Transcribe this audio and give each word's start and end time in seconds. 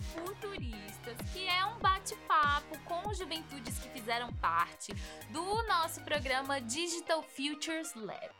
Futuristas, 0.00 1.16
que 1.32 1.46
é 1.46 1.64
um 1.66 1.78
bate-papo 1.78 2.78
com 2.84 3.12
juventudes 3.14 3.78
que 3.78 3.88
fizeram 3.90 4.32
parte 4.34 4.94
do 5.30 5.62
nosso 5.66 6.00
programa 6.02 6.60
Digital 6.60 7.22
Futures 7.22 7.94
Lab 7.94 8.32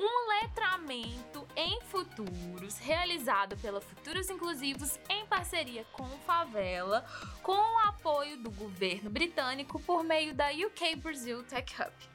um 0.00 0.28
letramento 0.28 1.46
em 1.54 1.78
futuros 1.82 2.78
realizado 2.78 3.54
pela 3.58 3.82
Futuros 3.82 4.30
Inclusivos 4.30 4.98
em 5.10 5.26
parceria 5.26 5.84
com 5.92 6.06
Favela, 6.26 7.04
com 7.42 7.52
o 7.52 7.78
apoio 7.80 8.38
do 8.38 8.50
governo 8.50 9.10
britânico 9.10 9.78
por 9.80 10.02
meio 10.02 10.34
da 10.34 10.48
UK 10.50 10.96
Brazil 10.96 11.42
Tech 11.44 11.70
Hub. 11.82 12.09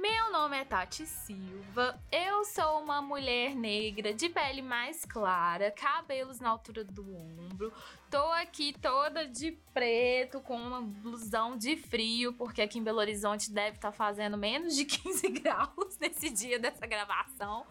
Meu 0.00 0.30
nome 0.30 0.56
é 0.56 0.64
Tati 0.64 1.04
Silva, 1.04 2.00
eu 2.12 2.44
sou 2.44 2.80
uma 2.80 3.02
mulher 3.02 3.56
negra 3.56 4.14
de 4.14 4.28
pele 4.28 4.62
mais 4.62 5.04
clara, 5.04 5.72
cabelos 5.72 6.38
na 6.38 6.50
altura 6.50 6.84
do 6.84 7.02
ombro. 7.16 7.72
Tô 8.08 8.22
aqui 8.34 8.72
toda 8.80 9.26
de 9.26 9.58
preto, 9.74 10.40
com 10.40 10.54
uma 10.54 10.80
blusão 10.80 11.56
de 11.56 11.76
frio, 11.76 12.32
porque 12.34 12.62
aqui 12.62 12.78
em 12.78 12.82
Belo 12.84 13.00
Horizonte 13.00 13.50
deve 13.50 13.76
estar 13.76 13.90
tá 13.90 13.96
fazendo 13.96 14.38
menos 14.38 14.76
de 14.76 14.84
15 14.86 15.28
graus 15.30 15.98
nesse 16.00 16.30
dia 16.30 16.60
dessa 16.60 16.86
gravação. 16.86 17.66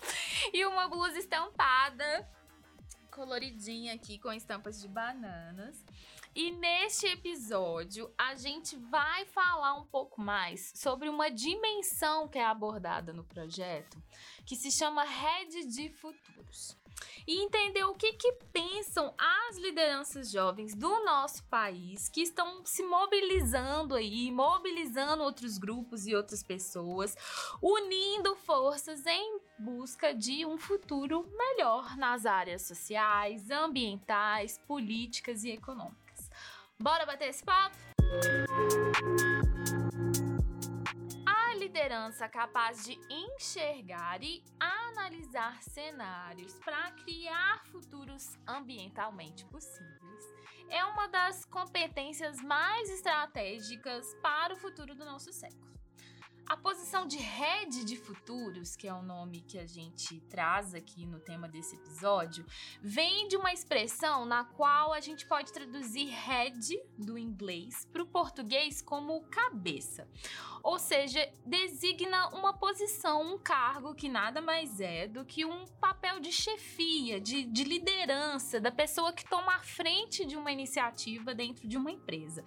E 0.52 0.66
uma 0.66 0.90
blusa 0.90 1.18
estampada, 1.18 2.30
coloridinha 3.17 3.96
aqui, 3.96 4.20
com 4.20 4.32
estampas 4.32 4.79
de 4.79 4.87
bananas. 4.87 5.84
E 6.35 6.51
neste 6.51 7.07
episódio, 7.07 8.13
a 8.15 8.35
gente 8.35 8.76
vai 8.76 9.26
falar 9.26 9.73
um 9.73 9.85
pouco 9.87 10.21
mais 10.21 10.71
sobre 10.76 11.10
uma 11.10 11.32
dimensão 11.32 12.27
que 12.27 12.38
é 12.38 12.45
abordada 12.45 13.12
no 13.12 13.23
projeto, 13.23 13.98
que 14.45 14.55
se 14.55 14.71
chama 14.71 15.04
Rede 15.04 15.65
de 15.65 15.90
Futuros. 15.90 16.77
E 17.27 17.43
entender 17.43 17.84
o 17.84 17.93
que, 17.93 18.13
que 18.13 18.31
pensam 18.53 19.13
as 19.17 19.57
lideranças 19.57 20.31
jovens 20.31 20.73
do 20.73 21.04
nosso 21.04 21.43
país 21.45 22.07
que 22.09 22.21
estão 22.21 22.65
se 22.65 22.84
mobilizando 22.84 23.95
aí, 23.95 24.31
mobilizando 24.31 25.23
outros 25.23 25.57
grupos 25.57 26.07
e 26.07 26.15
outras 26.15 26.41
pessoas, 26.41 27.15
unindo 27.62 28.35
forças 28.35 29.05
em 29.05 29.39
busca 29.59 30.13
de 30.13 30.45
um 30.45 30.57
futuro 30.57 31.27
melhor 31.37 31.98
nas 31.98 32.26
áreas 32.26 32.62
sociais, 32.63 33.49
ambientais, 33.49 34.59
políticas 34.67 35.43
e 35.43 35.51
econômicas. 35.51 36.29
Bora 36.79 37.05
bater 37.05 37.29
esse 37.29 37.43
papo? 37.43 37.76
Liderança 41.88 42.27
capaz 42.27 42.84
de 42.84 42.99
enxergar 43.10 44.21
e 44.21 44.43
analisar 44.60 45.63
cenários 45.63 46.60
para 46.60 46.91
criar 46.91 47.63
futuros 47.71 48.38
ambientalmente 48.46 49.46
possíveis 49.46 50.26
é 50.70 50.84
uma 50.84 51.07
das 51.07 51.46
competências 51.46 52.41
mais 52.41 52.90
estratégicas 52.90 54.13
para 54.21 54.54
o 54.54 54.57
futuro 54.57 54.96
do 54.96 55.05
nosso 55.05 55.32
século. 55.32 55.76
A 56.49 56.55
posição 56.55 57.05
de 57.05 57.17
head 57.17 57.84
de 57.84 57.98
futuros, 57.98 58.77
que 58.77 58.87
é 58.87 58.93
o 58.93 59.01
nome 59.01 59.41
que 59.41 59.59
a 59.59 59.65
gente 59.65 60.21
traz 60.29 60.73
aqui 60.73 61.05
no 61.05 61.20
tema 61.20 61.45
desse 61.45 61.76
episódio, 61.76 62.45
vem 62.81 63.27
de 63.27 63.35
uma 63.35 63.51
expressão 63.51 64.25
na 64.25 64.45
qual 64.45 64.94
a 64.94 65.01
gente 65.01 65.28
pode 65.28 65.51
traduzir 65.51 66.07
head 66.07 66.81
do 66.97 67.17
inglês 67.17 67.85
para 67.91 68.01
o 68.01 68.07
português 68.07 68.81
como 68.81 69.23
cabeça. 69.23 70.07
Ou 70.63 70.79
seja, 70.79 71.29
designa 71.45 72.29
uma 72.29 72.53
posição, 72.53 73.22
um 73.22 73.38
cargo 73.38 73.93
que 73.93 74.07
nada 74.07 74.41
mais 74.41 74.79
é 74.79 75.07
do 75.07 75.25
que 75.25 75.45
um 75.45 75.66
papel 75.81 76.19
de 76.19 76.31
chefia, 76.31 77.19
de, 77.19 77.43
de 77.43 77.63
liderança, 77.63 78.59
da 78.59 78.72
pessoa 78.72 79.11
que 79.11 79.27
toma 79.29 79.55
a 79.55 79.63
frente 79.63 80.25
de 80.25 80.38
uma 80.38 80.51
iniciativa 80.51 81.35
dentro 81.35 81.67
de 81.67 81.77
uma 81.77 81.91
empresa. 81.91 82.43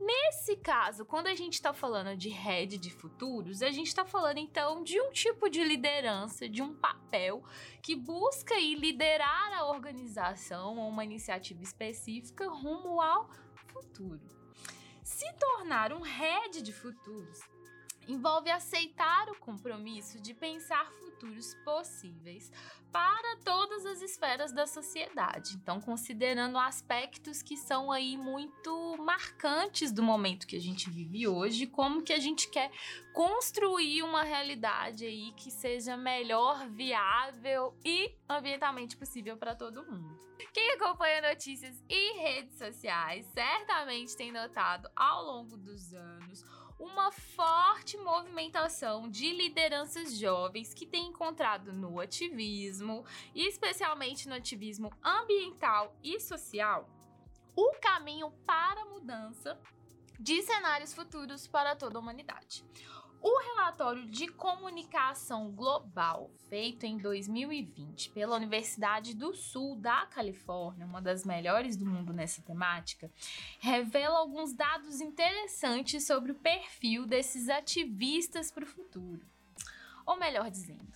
Nesse 0.00 0.56
caso, 0.56 1.04
quando 1.04 1.26
a 1.26 1.34
gente 1.34 1.54
está 1.54 1.72
falando 1.72 2.16
de 2.16 2.28
head 2.28 2.78
de 2.78 2.90
futuro, 2.90 3.39
futuros, 3.40 3.62
a 3.62 3.70
gente 3.70 3.88
está 3.88 4.04
falando 4.04 4.38
então 4.38 4.84
de 4.84 5.00
um 5.00 5.10
tipo 5.10 5.48
de 5.48 5.64
liderança, 5.64 6.48
de 6.48 6.62
um 6.62 6.74
papel 6.74 7.42
que 7.82 7.96
busca 7.96 8.54
aí, 8.54 8.74
liderar 8.74 9.52
a 9.54 9.64
organização 9.64 10.78
ou 10.78 10.88
uma 10.88 11.04
iniciativa 11.04 11.62
específica 11.62 12.48
rumo 12.48 13.00
ao 13.00 13.30
futuro. 13.66 14.20
Se 15.02 15.26
tornar 15.38 15.92
um 15.92 16.02
head 16.02 16.62
de 16.62 16.72
futuros 16.72 17.40
envolve 18.06 18.50
aceitar 18.50 19.28
o 19.30 19.38
compromisso 19.38 20.20
de 20.20 20.34
pensar 20.34 20.84
futuros 20.92 21.09
possíveis 21.64 22.52
para 22.92 23.36
todas 23.44 23.86
as 23.86 24.02
esferas 24.02 24.52
da 24.52 24.66
sociedade. 24.66 25.54
Então, 25.54 25.80
considerando 25.80 26.58
aspectos 26.58 27.42
que 27.42 27.56
são 27.56 27.90
aí 27.92 28.16
muito 28.16 28.96
marcantes 28.98 29.92
do 29.92 30.02
momento 30.02 30.46
que 30.46 30.56
a 30.56 30.60
gente 30.60 30.90
vive 30.90 31.28
hoje, 31.28 31.66
como 31.66 32.02
que 32.02 32.12
a 32.12 32.18
gente 32.18 32.48
quer 32.48 32.70
construir 33.12 34.02
uma 34.02 34.22
realidade 34.22 35.04
aí 35.04 35.32
que 35.36 35.50
seja 35.50 35.96
melhor, 35.96 36.68
viável 36.68 37.74
e 37.84 38.14
ambientalmente 38.28 38.96
possível 38.96 39.36
para 39.36 39.54
todo 39.54 39.84
mundo. 39.84 40.18
Quem 40.52 40.72
acompanha 40.72 41.28
notícias 41.28 41.82
e 41.88 42.18
redes 42.18 42.56
sociais 42.56 43.26
certamente 43.26 44.16
tem 44.16 44.32
notado 44.32 44.90
ao 44.96 45.24
longo 45.24 45.56
dos 45.56 45.92
anos 45.92 46.42
uma 46.80 47.12
forte 47.12 47.98
movimentação 47.98 49.08
de 49.08 49.30
lideranças 49.32 50.16
jovens 50.16 50.72
que 50.72 50.86
tem 50.86 51.08
encontrado 51.08 51.72
no 51.72 52.00
ativismo, 52.00 53.04
e 53.34 53.46
especialmente 53.46 54.26
no 54.26 54.34
ativismo 54.34 54.90
ambiental 55.04 55.94
e 56.02 56.18
social, 56.18 56.88
o 57.54 57.72
caminho 57.80 58.30
para 58.46 58.80
a 58.80 58.86
mudança 58.86 59.60
de 60.18 60.42
cenários 60.42 60.94
futuros 60.94 61.46
para 61.46 61.76
toda 61.76 61.98
a 61.98 62.00
humanidade. 62.00 62.64
O 63.22 63.38
relatório 63.38 64.06
de 64.06 64.28
comunicação 64.28 65.50
global, 65.50 66.30
feito 66.48 66.86
em 66.86 66.96
2020 66.96 68.10
pela 68.10 68.36
Universidade 68.36 69.14
do 69.14 69.34
Sul 69.34 69.76
da 69.76 70.06
Califórnia, 70.06 70.86
uma 70.86 71.02
das 71.02 71.22
melhores 71.22 71.76
do 71.76 71.84
mundo 71.84 72.14
nessa 72.14 72.40
temática, 72.40 73.10
revela 73.58 74.18
alguns 74.18 74.54
dados 74.54 75.02
interessantes 75.02 76.06
sobre 76.06 76.32
o 76.32 76.34
perfil 76.34 77.04
desses 77.04 77.50
ativistas 77.50 78.50
para 78.50 78.64
o 78.64 78.66
futuro. 78.66 79.20
Ou 80.06 80.18
melhor 80.18 80.50
dizendo, 80.50 80.90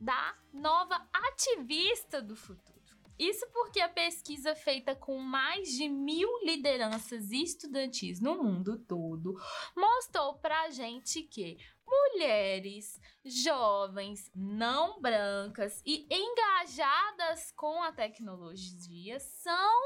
da 0.00 0.32
nova 0.52 1.04
ativista 1.12 2.22
do 2.22 2.36
futuro. 2.36 2.73
Isso 3.18 3.46
porque 3.52 3.80
a 3.80 3.88
pesquisa 3.88 4.54
feita 4.54 4.94
com 4.94 5.18
mais 5.18 5.68
de 5.68 5.88
mil 5.88 6.28
lideranças 6.44 7.30
estudantis 7.30 8.20
no 8.20 8.42
mundo 8.42 8.78
todo 8.78 9.34
mostrou 9.76 10.34
pra 10.34 10.70
gente 10.70 11.22
que 11.22 11.56
mulheres 11.86 13.00
jovens, 13.24 14.30
não 14.34 15.00
brancas 15.00 15.80
e 15.86 16.06
engajadas 16.10 17.52
com 17.52 17.82
a 17.82 17.92
tecnologia 17.92 19.20
são 19.20 19.80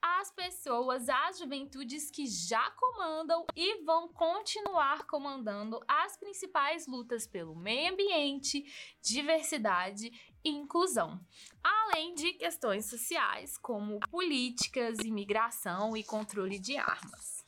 as 0.00 0.30
pessoas, 0.30 1.08
as 1.08 1.38
juventudes 1.38 2.10
que 2.10 2.26
já 2.26 2.70
comandam 2.72 3.46
e 3.56 3.82
vão 3.84 4.06
continuar 4.08 5.06
comandando 5.06 5.80
as 5.88 6.18
principais 6.18 6.86
lutas 6.86 7.26
pelo 7.26 7.56
meio 7.56 7.94
ambiente, 7.94 8.64
diversidade 9.02 10.12
inclusão, 10.44 11.20
além 11.62 12.14
de 12.14 12.32
questões 12.34 12.86
sociais 12.86 13.56
como 13.58 14.00
políticas, 14.10 14.98
imigração 14.98 15.96
e 15.96 16.04
controle 16.04 16.58
de 16.58 16.76
armas. 16.76 17.43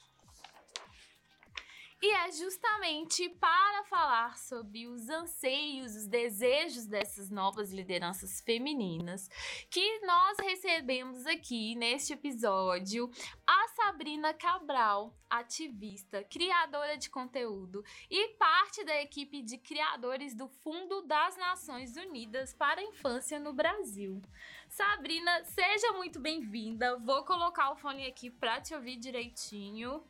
E 2.02 2.10
é 2.12 2.30
justamente 2.30 3.26
para 3.30 3.84
falar 3.84 4.36
sobre 4.36 4.86
os 4.86 5.08
anseios, 5.08 5.96
os 5.96 6.06
desejos 6.06 6.84
dessas 6.84 7.30
novas 7.30 7.72
lideranças 7.72 8.38
femininas 8.42 9.30
que 9.70 10.00
nós 10.00 10.36
recebemos 10.38 11.24
aqui 11.24 11.74
neste 11.74 12.12
episódio 12.12 13.10
a 13.46 13.68
Sabrina 13.68 14.34
Cabral, 14.34 15.16
ativista, 15.30 16.22
criadora 16.22 16.98
de 16.98 17.08
conteúdo 17.08 17.82
e 18.10 18.28
parte 18.34 18.84
da 18.84 19.00
equipe 19.00 19.40
de 19.40 19.56
criadores 19.56 20.34
do 20.34 20.48
Fundo 20.48 21.00
das 21.00 21.34
Nações 21.38 21.96
Unidas 21.96 22.52
para 22.52 22.78
a 22.78 22.84
Infância 22.84 23.40
no 23.40 23.54
Brasil. 23.54 24.20
Sabrina, 24.68 25.44
seja 25.44 25.92
muito 25.92 26.20
bem-vinda. 26.20 26.98
Vou 26.98 27.24
colocar 27.24 27.70
o 27.70 27.76
fone 27.76 28.06
aqui 28.06 28.30
para 28.30 28.60
te 28.60 28.74
ouvir 28.74 28.96
direitinho. 28.96 30.04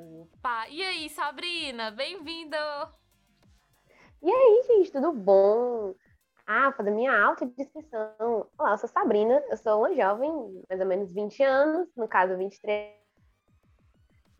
Opa! 0.00 0.68
E 0.68 0.80
aí, 0.80 1.10
Sabrina? 1.10 1.90
Bem-vinda! 1.90 2.56
E 4.22 4.30
aí, 4.30 4.62
gente, 4.68 4.92
tudo 4.92 5.12
bom? 5.12 5.92
Ah, 6.46 6.70
fazer 6.70 6.92
minha 6.92 7.20
autodescrição. 7.20 8.46
Olá, 8.56 8.70
eu 8.70 8.78
sou 8.78 8.88
Sabrina, 8.88 9.42
eu 9.50 9.56
sou 9.56 9.80
uma 9.80 9.92
jovem, 9.96 10.30
mais 10.68 10.80
ou 10.80 10.86
menos 10.86 11.12
20 11.12 11.42
anos, 11.42 11.88
no 11.96 12.06
caso 12.06 12.36
23, 12.36 12.94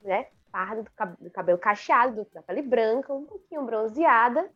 né? 0.02 0.28
Parda, 0.52 0.84
do, 0.84 0.90
cab 0.93 1.16
do 1.19 1.31
cabelo 1.32 1.58
cacheado, 1.58 2.25
da 2.32 2.40
pele 2.40 2.62
branca, 2.62 3.12
um 3.12 3.26
pouquinho 3.26 3.64
bronzeada. 3.64 4.49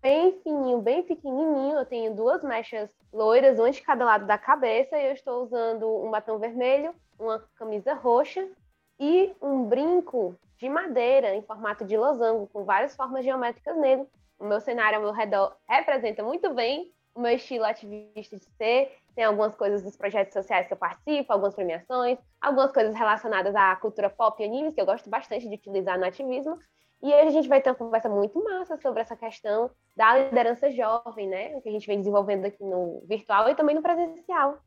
bem 0.00 0.40
fininho, 0.40 0.80
bem 0.80 1.02
pequenininho. 1.02 1.76
Eu 1.76 1.84
tenho 1.84 2.14
duas 2.14 2.42
mechas 2.42 2.88
loiras, 3.12 3.58
uma 3.58 3.70
de 3.70 3.82
cada 3.82 4.06
lado 4.06 4.26
da 4.26 4.38
cabeça, 4.38 4.96
e 4.96 5.08
eu 5.08 5.12
estou 5.12 5.44
usando 5.44 6.02
um 6.02 6.10
batom 6.10 6.38
vermelho, 6.38 6.94
uma 7.18 7.40
camisa 7.58 7.92
roxa 7.92 8.48
e 8.98 9.34
um 9.40 9.64
brinco 9.64 10.38
de 10.58 10.68
madeira 10.68 11.34
em 11.34 11.42
formato 11.42 11.84
de 11.84 11.96
losango, 11.96 12.48
com 12.48 12.64
várias 12.64 12.96
formas 12.96 13.24
geométricas 13.24 13.76
nele. 13.76 14.06
O 14.38 14.44
meu 14.44 14.60
cenário 14.60 14.98
ao 14.98 15.02
meu 15.02 15.12
redor 15.12 15.56
representa 15.68 16.22
muito 16.22 16.52
bem 16.54 16.92
o 17.14 17.20
meu 17.20 17.34
estilo 17.34 17.64
ativista 17.64 18.36
de 18.36 18.44
ser. 18.56 18.92
Tem 19.14 19.24
algumas 19.24 19.54
coisas 19.54 19.82
dos 19.82 19.96
projetos 19.96 20.34
sociais 20.34 20.66
que 20.66 20.72
eu 20.74 20.76
participo, 20.76 21.32
algumas 21.32 21.54
premiações, 21.54 22.18
algumas 22.40 22.70
coisas 22.70 22.94
relacionadas 22.94 23.54
à 23.54 23.74
cultura 23.76 24.10
pop 24.10 24.42
e 24.42 24.46
animes, 24.46 24.74
que 24.74 24.80
eu 24.80 24.86
gosto 24.86 25.08
bastante 25.08 25.48
de 25.48 25.54
utilizar 25.54 25.98
no 25.98 26.04
ativismo. 26.04 26.58
E 27.02 27.12
aí 27.12 27.26
a 27.26 27.30
gente 27.30 27.48
vai 27.48 27.60
ter 27.60 27.70
uma 27.70 27.76
conversa 27.76 28.08
muito 28.08 28.42
massa 28.42 28.76
sobre 28.78 29.00
essa 29.00 29.16
questão 29.16 29.70
da 29.96 30.16
liderança 30.18 30.70
jovem, 30.70 31.28
né? 31.28 31.60
Que 31.60 31.68
a 31.68 31.72
gente 31.72 31.86
vem 31.86 31.98
desenvolvendo 31.98 32.44
aqui 32.44 32.62
no 32.62 33.02
virtual 33.06 33.48
e 33.48 33.54
também 33.54 33.74
no 33.74 33.82
presencial. 33.82 34.58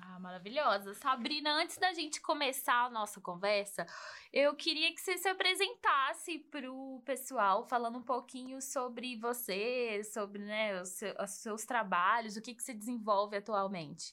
Ah, 0.00 0.18
maravilhosa. 0.18 0.92
Sabrina, 0.94 1.52
antes 1.52 1.78
da 1.78 1.92
gente 1.92 2.20
começar 2.20 2.86
a 2.86 2.90
nossa 2.90 3.20
conversa, 3.20 3.86
eu 4.32 4.54
queria 4.54 4.92
que 4.92 5.00
você 5.00 5.16
se 5.16 5.28
apresentasse 5.28 6.38
para 6.50 6.70
o 6.70 7.00
pessoal, 7.04 7.64
falando 7.64 7.98
um 7.98 8.02
pouquinho 8.02 8.60
sobre 8.60 9.16
você, 9.16 10.02
sobre 10.04 10.42
né, 10.42 10.80
os, 10.80 10.88
seus, 10.88 11.14
os 11.20 11.30
seus 11.30 11.64
trabalhos, 11.64 12.36
o 12.36 12.42
que, 12.42 12.54
que 12.54 12.62
você 12.62 12.74
desenvolve 12.74 13.36
atualmente. 13.36 14.12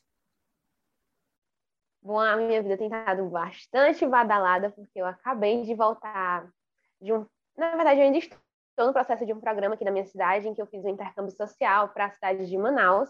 Bom, 2.04 2.20
a 2.20 2.36
minha 2.36 2.62
vida 2.62 2.78
tem 2.78 2.88
estado 2.88 3.28
bastante 3.30 4.06
badalada, 4.08 4.72
porque 4.72 5.00
eu 5.00 5.06
acabei 5.06 5.64
de 5.64 5.74
voltar 5.74 6.52
de 7.00 7.14
um. 7.14 7.28
Na 7.56 7.76
verdade, 7.76 8.00
eu 8.00 8.06
ainda 8.06 8.18
estou 8.18 8.88
no 8.88 8.94
processo 8.94 9.26
de 9.26 9.34
um 9.34 9.40
programa 9.40 9.76
aqui 9.76 9.84
na 9.84 9.92
minha 9.92 10.06
cidade, 10.06 10.48
em 10.48 10.54
que 10.54 10.62
eu 10.62 10.68
fiz 10.68 10.84
um 10.84 10.90
intercâmbio 10.90 11.36
social 11.36 11.90
para 11.90 12.06
a 12.06 12.12
cidade 12.12 12.48
de 12.48 12.58
Manaus. 12.58 13.10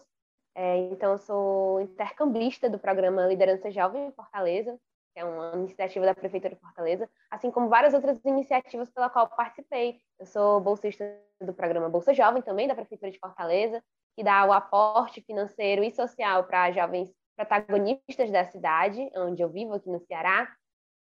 É, 0.53 0.77
então, 0.77 1.13
eu 1.13 1.18
sou 1.18 1.81
intercambista 1.81 2.69
do 2.69 2.77
programa 2.77 3.25
Liderança 3.25 3.71
Jovem 3.71 4.07
em 4.07 4.12
Fortaleza, 4.12 4.77
que 5.13 5.19
é 5.19 5.25
uma 5.25 5.53
iniciativa 5.56 6.06
da 6.06 6.15
Prefeitura 6.15 6.56
de 6.56 6.62
Fortaleza, 6.62 7.09
assim 7.30 7.51
como 7.51 7.69
várias 7.69 7.94
outras 7.94 8.19
iniciativas 8.25 8.89
pela 8.89 9.09
qual 9.09 9.30
participei. 9.30 10.00
Eu 10.19 10.25
sou 10.25 10.59
bolsista 10.62 11.06
do 11.42 11.53
programa 11.53 11.89
Bolsa 11.89 12.13
Jovem, 12.13 12.42
também 12.42 12.68
da 12.68 12.75
Prefeitura 12.75 13.12
de 13.12 13.19
Fortaleza, 13.19 13.83
que 14.15 14.24
dá 14.24 14.45
o 14.45 14.51
aporte 14.51 15.21
financeiro 15.21 15.83
e 15.83 15.92
social 15.92 16.44
para 16.45 16.71
jovens 16.71 17.09
protagonistas 17.36 18.30
da 18.31 18.45
cidade, 18.45 19.09
onde 19.15 19.42
eu 19.42 19.50
vivo, 19.50 19.74
aqui 19.74 19.89
no 19.89 20.00
Ceará. 20.01 20.54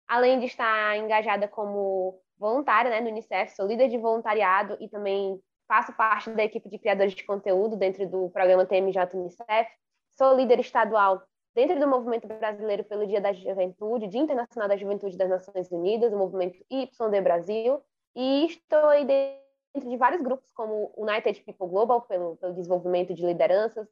Além 0.08 0.40
de 0.40 0.46
estar 0.46 0.98
engajada 0.98 1.48
como 1.48 2.20
voluntária 2.38 2.90
né, 2.90 3.02
no 3.02 3.10
Unicef, 3.10 3.56
sou 3.56 3.68
líder 3.68 3.90
de 3.90 3.98
voluntariado 3.98 4.78
e 4.80 4.88
também 4.88 5.40
faço 5.70 5.94
parte 5.94 6.32
da 6.32 6.44
equipe 6.44 6.68
de 6.68 6.80
criadores 6.80 7.14
de 7.14 7.24
conteúdo 7.24 7.78
dentro 7.78 8.10
do 8.10 8.28
programa 8.32 8.66
TMJ 8.66 9.02
Unicef, 9.14 9.70
sou 10.18 10.36
líder 10.36 10.60
estadual 10.60 11.22
dentro 11.54 11.80
do 11.80 11.88
movimento 11.88 12.28
brasileiro 12.28 12.84
pelo 12.84 13.06
Dia 13.06 13.22
da 13.22 13.32
Juventude, 13.32 14.08
Dia 14.08 14.22
Internacional 14.22 14.68
da 14.68 14.76
Juventude 14.76 15.16
das 15.16 15.30
Nações 15.30 15.72
Unidas, 15.72 16.12
o 16.12 16.18
movimento 16.18 16.58
YD 16.72 17.22
Brasil, 17.22 17.80
e 18.16 18.48
estou 18.48 18.86
aí 18.86 19.06
dentro 19.06 19.88
de 19.88 19.96
vários 19.96 20.24
grupos 20.24 20.52
como 20.52 20.92
United 20.98 21.44
People 21.44 21.68
Global, 21.68 22.02
pelo, 22.02 22.36
pelo 22.38 22.56
desenvolvimento 22.56 23.14
de 23.14 23.24
lideranças 23.24 23.88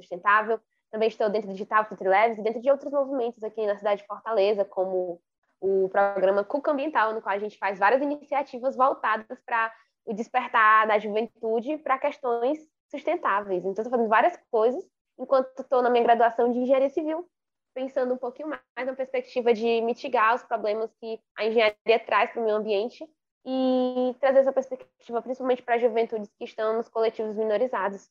sustentável, 0.00 0.60
também 0.90 1.08
estou 1.08 1.28
dentro 1.28 1.48
do 1.48 1.54
Digital 1.54 1.84
Future 1.86 2.08
Labs 2.08 2.38
e 2.38 2.42
dentro 2.42 2.60
de 2.60 2.70
outros 2.70 2.92
movimentos 2.92 3.42
aqui 3.42 3.66
na 3.66 3.76
cidade 3.76 4.02
de 4.02 4.06
Fortaleza, 4.06 4.64
como 4.64 5.20
o 5.60 5.88
programa 5.88 6.44
Cuca 6.44 6.70
Ambiental, 6.70 7.12
no 7.12 7.22
qual 7.22 7.34
a 7.34 7.38
gente 7.38 7.58
faz 7.58 7.78
várias 7.78 8.02
iniciativas 8.02 8.76
voltadas 8.76 9.40
para 9.44 9.72
o 10.04 10.12
despertar 10.12 10.86
da 10.86 10.98
juventude 10.98 11.78
para 11.78 11.98
questões 11.98 12.58
sustentáveis. 12.90 13.64
Então, 13.64 13.82
estou 13.82 13.90
fazendo 13.90 14.08
várias 14.08 14.36
coisas 14.50 14.84
enquanto 15.18 15.48
estou 15.58 15.82
na 15.82 15.90
minha 15.90 16.04
graduação 16.04 16.52
de 16.52 16.58
engenharia 16.58 16.90
civil, 16.90 17.28
pensando 17.74 18.14
um 18.14 18.18
pouquinho 18.18 18.48
mais 18.48 18.86
na 18.86 18.94
perspectiva 18.94 19.52
de 19.52 19.80
mitigar 19.80 20.34
os 20.34 20.42
problemas 20.42 20.90
que 21.00 21.20
a 21.36 21.46
engenharia 21.46 21.98
traz 22.04 22.30
para 22.30 22.40
o 22.40 22.44
meio 22.44 22.56
ambiente 22.56 23.04
e 23.46 24.14
trazer 24.20 24.40
essa 24.40 24.52
perspectiva 24.52 25.20
principalmente 25.22 25.62
para 25.62 25.78
juventudes 25.78 26.30
que 26.38 26.44
estão 26.44 26.76
nos 26.76 26.88
coletivos 26.88 27.36
minorizados. 27.36 28.10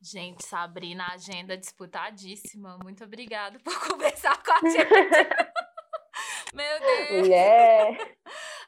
Gente, 0.00 0.44
Sabrina, 0.44 1.06
agenda 1.12 1.56
disputadíssima. 1.56 2.78
Muito 2.82 3.04
obrigada 3.04 3.58
por 3.58 3.74
conversar 3.88 4.42
com 4.42 4.52
a 4.52 4.70
gente. 4.70 4.84
Meu 6.54 6.80
Deus! 6.80 7.28
Yeah. 7.28 8.14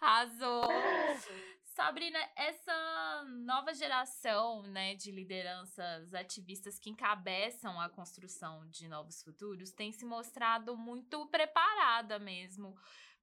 Arrasou! 0.00 1.60
Sabrina, 1.81 2.19
essa 2.37 3.25
nova 3.43 3.73
geração 3.73 4.62
né, 4.65 4.94
de 4.97 5.11
lideranças 5.11 6.12
ativistas 6.12 6.79
que 6.79 6.91
encabeçam 6.91 7.81
a 7.81 7.88
construção 7.88 8.69
de 8.69 8.87
novos 8.87 9.23
futuros 9.23 9.73
tem 9.73 9.91
se 9.91 10.05
mostrado 10.05 10.77
muito 10.77 11.27
preparada 11.29 12.19
mesmo 12.19 12.77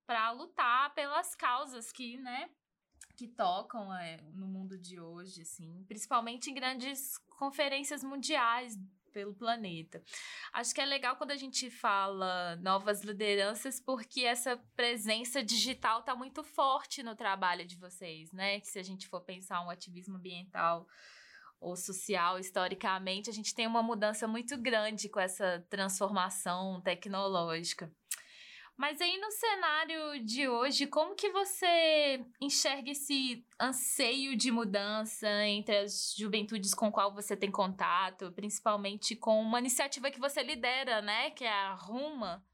para 0.08 0.32
lutar 0.32 0.92
pelas 0.96 1.36
causas 1.36 1.92
que, 1.92 2.18
né, 2.18 2.50
que 3.16 3.28
tocam 3.28 3.94
é, 3.94 4.18
no 4.34 4.48
mundo 4.48 4.76
de 4.76 5.00
hoje, 5.00 5.44
assim, 5.44 5.86
principalmente 5.88 6.50
em 6.50 6.56
grandes 6.56 7.20
conferências 7.38 8.04
mundiais 8.04 8.76
pelo 9.18 9.34
planeta. 9.34 10.04
Acho 10.54 10.76
que 10.76 10.80
é 10.80 10.86
legal 10.86 11.16
quando 11.16 11.32
a 11.32 11.36
gente 11.36 11.72
fala 11.72 12.56
novas 12.58 13.02
lideranças, 13.02 13.80
porque 13.80 14.22
essa 14.22 14.58
presença 14.76 15.44
digital 15.44 16.02
está 16.02 16.16
muito 16.16 16.44
forte 16.44 17.02
no 17.02 17.16
trabalho 17.16 17.66
de 17.66 17.76
vocês, 17.78 18.32
né? 18.32 18.60
Se 18.60 18.78
a 18.78 18.84
gente 18.84 19.08
for 19.08 19.22
pensar 19.22 19.66
um 19.66 19.72
ativismo 19.72 20.18
ambiental 20.18 20.86
ou 21.60 21.76
social, 21.76 22.38
historicamente, 22.38 23.28
a 23.28 23.34
gente 23.34 23.56
tem 23.56 23.66
uma 23.66 23.82
mudança 23.82 24.28
muito 24.28 24.56
grande 24.56 25.10
com 25.10 25.20
essa 25.20 25.66
transformação 25.68 26.80
tecnológica. 26.82 27.92
Mas 28.78 29.02
aí 29.02 29.20
no 29.20 29.32
cenário 29.32 30.24
de 30.24 30.48
hoje, 30.48 30.86
como 30.86 31.16
que 31.16 31.32
você 31.32 32.24
enxerga 32.40 32.92
esse 32.92 33.44
anseio 33.60 34.38
de 34.38 34.52
mudança 34.52 35.28
entre 35.48 35.76
as 35.78 36.14
juventudes 36.16 36.76
com 36.76 36.92
qual 36.92 37.12
você 37.12 37.36
tem 37.36 37.50
contato, 37.50 38.32
principalmente 38.34 39.16
com 39.16 39.42
uma 39.42 39.58
iniciativa 39.58 40.12
que 40.12 40.20
você 40.20 40.44
lidera, 40.44 41.02
né, 41.02 41.32
que 41.32 41.44
é 41.44 41.50
a 41.50 41.74
Ruma? 41.74 42.46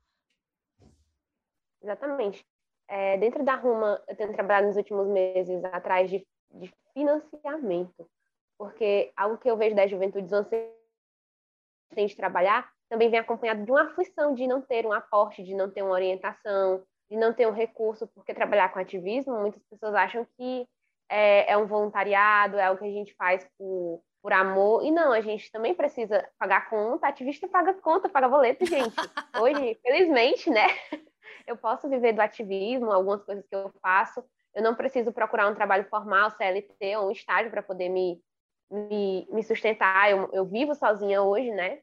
Exatamente. 1.81 2.45
É, 2.87 3.17
dentro 3.17 3.43
da 3.43 3.55
Ruma, 3.55 4.01
eu 4.07 4.15
tenho 4.15 4.31
trabalhado 4.31 4.67
nos 4.67 4.77
últimos 4.77 5.07
meses 5.07 5.61
atrás 5.65 6.09
de, 6.09 6.25
de 6.51 6.73
financiamento, 6.93 8.09
porque 8.57 9.11
algo 9.17 9.37
que 9.37 9.51
eu 9.51 9.57
vejo 9.57 9.75
das 9.75 9.91
juventudes 9.91 10.31
anseio 10.31 10.71
de 11.93 12.15
trabalhar 12.15 12.71
também 12.93 13.09
vem 13.09 13.19
acompanhado 13.19 13.65
de 13.65 13.71
uma 13.71 13.85
aflição 13.85 14.35
de 14.35 14.45
não 14.45 14.61
ter 14.61 14.85
um 14.85 14.93
aporte, 14.93 15.43
de 15.43 15.55
não 15.55 15.67
ter 15.67 15.81
uma 15.81 15.93
orientação, 15.93 16.83
de 17.09 17.17
não 17.17 17.33
ter 17.33 17.47
um 17.47 17.51
recurso, 17.51 18.05
porque 18.13 18.35
trabalhar 18.35 18.71
com 18.71 18.77
ativismo, 18.77 19.33
muitas 19.39 19.63
pessoas 19.63 19.95
acham 19.95 20.27
que 20.37 20.67
é, 21.09 21.51
é 21.51 21.57
um 21.57 21.65
voluntariado, 21.65 22.55
é 22.55 22.65
algo 22.65 22.79
que 22.79 22.85
a 22.85 22.91
gente 22.91 23.15
faz 23.15 23.49
por, 23.57 23.99
por 24.21 24.31
amor, 24.31 24.85
e 24.85 24.91
não, 24.91 25.11
a 25.11 25.21
gente 25.21 25.51
também 25.51 25.73
precisa 25.73 26.23
pagar 26.37 26.69
conta, 26.69 27.07
ativista 27.07 27.47
paga 27.47 27.73
conta, 27.73 28.07
paga 28.07 28.29
boleto, 28.29 28.63
gente. 28.63 28.93
Hoje, 29.41 29.75
felizmente, 29.81 30.51
né, 30.51 30.67
eu 31.47 31.57
posso 31.57 31.89
viver 31.89 32.13
do 32.13 32.21
ativismo, 32.21 32.91
algumas 32.91 33.23
coisas 33.23 33.43
que 33.47 33.55
eu 33.55 33.71
faço, 33.81 34.23
eu 34.53 34.61
não 34.61 34.75
preciso 34.75 35.11
procurar 35.11 35.47
um 35.47 35.55
trabalho 35.55 35.85
formal, 35.85 36.29
CLT 36.29 36.95
ou 36.97 37.07
um 37.07 37.11
estágio 37.11 37.49
para 37.49 37.63
poder 37.63 37.89
me, 37.89 38.21
me, 38.69 39.27
me 39.31 39.41
sustentar, 39.41 40.11
eu, 40.11 40.29
eu 40.31 40.45
vivo 40.45 40.75
sozinha 40.75 41.23
hoje, 41.23 41.49
né, 41.49 41.79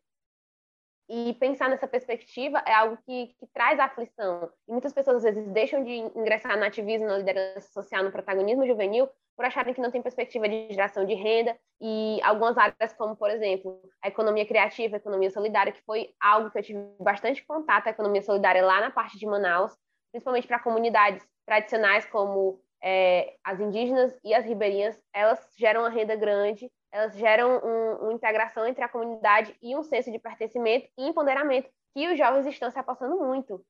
e 1.13 1.35
pensar 1.35 1.69
nessa 1.69 1.89
perspectiva 1.89 2.63
é 2.65 2.73
algo 2.73 2.97
que, 3.05 3.35
que, 3.37 3.47
traz 3.53 3.81
aflição. 3.81 4.49
E 4.69 4.71
muitas 4.71 4.93
pessoas, 4.93 5.17
às 5.17 5.25
vezes, 5.25 5.45
deixam 5.53 5.83
de 5.83 5.91
ingressar 5.91 6.57
no 6.57 6.65
ativismo, 6.65 7.09
na 7.09 7.19
liderança 7.19 7.69
social, 7.73 8.05
no 8.05 8.13
protagonismo 8.13 8.65
juvenil, 8.65 9.09
por 9.37 9.45
acharem 9.45 9.75
que 9.75 9.81
não 9.81 9.91
tem 9.91 10.01
perspectiva 10.01 10.49
de 10.49 10.69
geração 10.71 11.05
de 11.05 11.15
renda. 11.15 11.59
E 11.81 12.21
algumas 12.23 12.57
áreas, 12.57 12.93
como, 12.93 13.17
por 13.17 13.29
exemplo, 13.29 13.83
a 14.01 14.07
economia 14.07 14.47
criativa, 14.47 14.95
a 14.95 14.99
economia 14.99 15.31
solidária, 15.31 15.73
que 15.73 15.83
foi 15.83 16.11
algo 16.21 16.49
que 16.49 16.59
eu 16.59 16.63
tive 16.63 16.79
bastante 17.01 17.45
contato, 17.45 17.89
a 17.89 17.91
economia 17.91 18.23
solidária 18.23 18.65
lá 18.65 18.81
na 18.81 18.93
parte 18.93 19.19
de 19.19 19.27
Manaus, 19.27 19.77
principalmente 20.13 20.47
para 20.47 20.61
comunidades 20.61 21.27
tradicionais 21.45 22.07
como 22.07 22.61
é, 22.83 23.35
as 23.45 23.61
indígenas 23.61 24.19
e 24.25 24.35
as 24.35 24.45
ribeirinhas, 24.45 25.01
elas 25.13 25.39
geram 25.59 25.83
uma 25.83 25.91
renda 25.91 26.17
grande 26.17 26.71
elas 26.93 27.17
geram 27.17 27.59
um, 27.59 28.05
uma 28.05 28.13
integração 28.13 28.67
entre 28.67 28.83
a 28.83 28.89
comunidade 28.89 29.57
e 29.63 29.77
um 29.77 29.83
senso 29.83 30.11
de 30.11 30.19
pertencimento 30.19 30.89
e 30.99 31.09
empoderamento 31.09 31.71
que 31.95 32.09
os 32.09 32.19
jovens 32.19 32.47
estão 32.47 32.71
se 32.71 32.79
apossando 32.79 33.17
muito. 33.17 33.65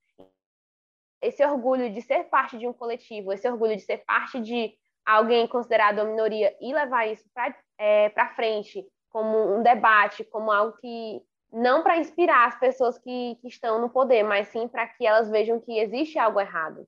Esse 1.23 1.45
orgulho 1.45 1.93
de 1.93 2.01
ser 2.01 2.25
parte 2.25 2.57
de 2.57 2.67
um 2.67 2.73
coletivo, 2.73 3.33
esse 3.33 3.49
orgulho 3.49 3.77
de 3.77 3.83
ser 3.83 3.99
parte 4.07 4.41
de 4.41 4.75
alguém 5.05 5.47
considerado 5.47 5.99
uma 5.99 6.07
minoria 6.07 6.57
e 6.61 6.73
levar 6.73 7.07
isso 7.07 7.25
para 7.35 7.55
é, 7.79 8.11
frente 8.35 8.87
como 9.11 9.55
um 9.55 9.63
debate, 9.63 10.25
como 10.25 10.51
algo 10.51 10.77
que 10.79 11.23
não 11.53 11.83
para 11.83 11.99
inspirar 11.99 12.47
as 12.47 12.59
pessoas 12.59 12.97
que, 12.97 13.37
que 13.43 13.49
estão 13.49 13.81
no 13.81 13.91
poder, 13.91 14.23
mas 14.23 14.49
sim 14.49 14.69
para 14.69 14.87
que 14.87 15.05
elas 15.05 15.29
vejam 15.29 15.61
que 15.61 15.79
existe 15.79 16.19
algo 16.19 16.41
errado. 16.41 16.87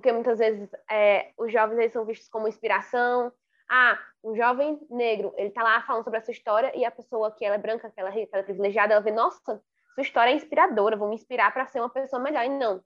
Porque 0.00 0.12
muitas 0.12 0.38
vezes 0.38 0.70
é, 0.90 1.30
os 1.36 1.52
jovens 1.52 1.78
eles 1.78 1.92
são 1.92 2.06
vistos 2.06 2.28
como 2.28 2.48
inspiração. 2.48 3.30
Ah, 3.70 3.98
um 4.24 4.34
jovem 4.34 4.80
negro, 4.90 5.32
ele 5.36 5.50
tá 5.50 5.62
lá 5.62 5.82
falando 5.82 6.04
sobre 6.04 6.18
a 6.18 6.22
sua 6.22 6.32
história 6.32 6.72
e 6.74 6.84
a 6.84 6.90
pessoa 6.90 7.30
que 7.30 7.44
ela 7.44 7.54
é 7.54 7.58
branca, 7.58 7.90
que 7.90 8.00
ela, 8.00 8.10
que 8.10 8.28
ela 8.32 8.40
é 8.40 8.42
privilegiada, 8.42 8.94
ela 8.94 9.02
vê, 9.02 9.12
nossa, 9.12 9.62
sua 9.94 10.02
história 10.02 10.30
é 10.30 10.34
inspiradora, 10.34 10.96
vou 10.96 11.08
me 11.08 11.14
inspirar 11.14 11.52
para 11.52 11.66
ser 11.66 11.80
uma 11.80 11.90
pessoa 11.90 12.20
melhor. 12.20 12.44
E 12.46 12.48
não, 12.48 12.82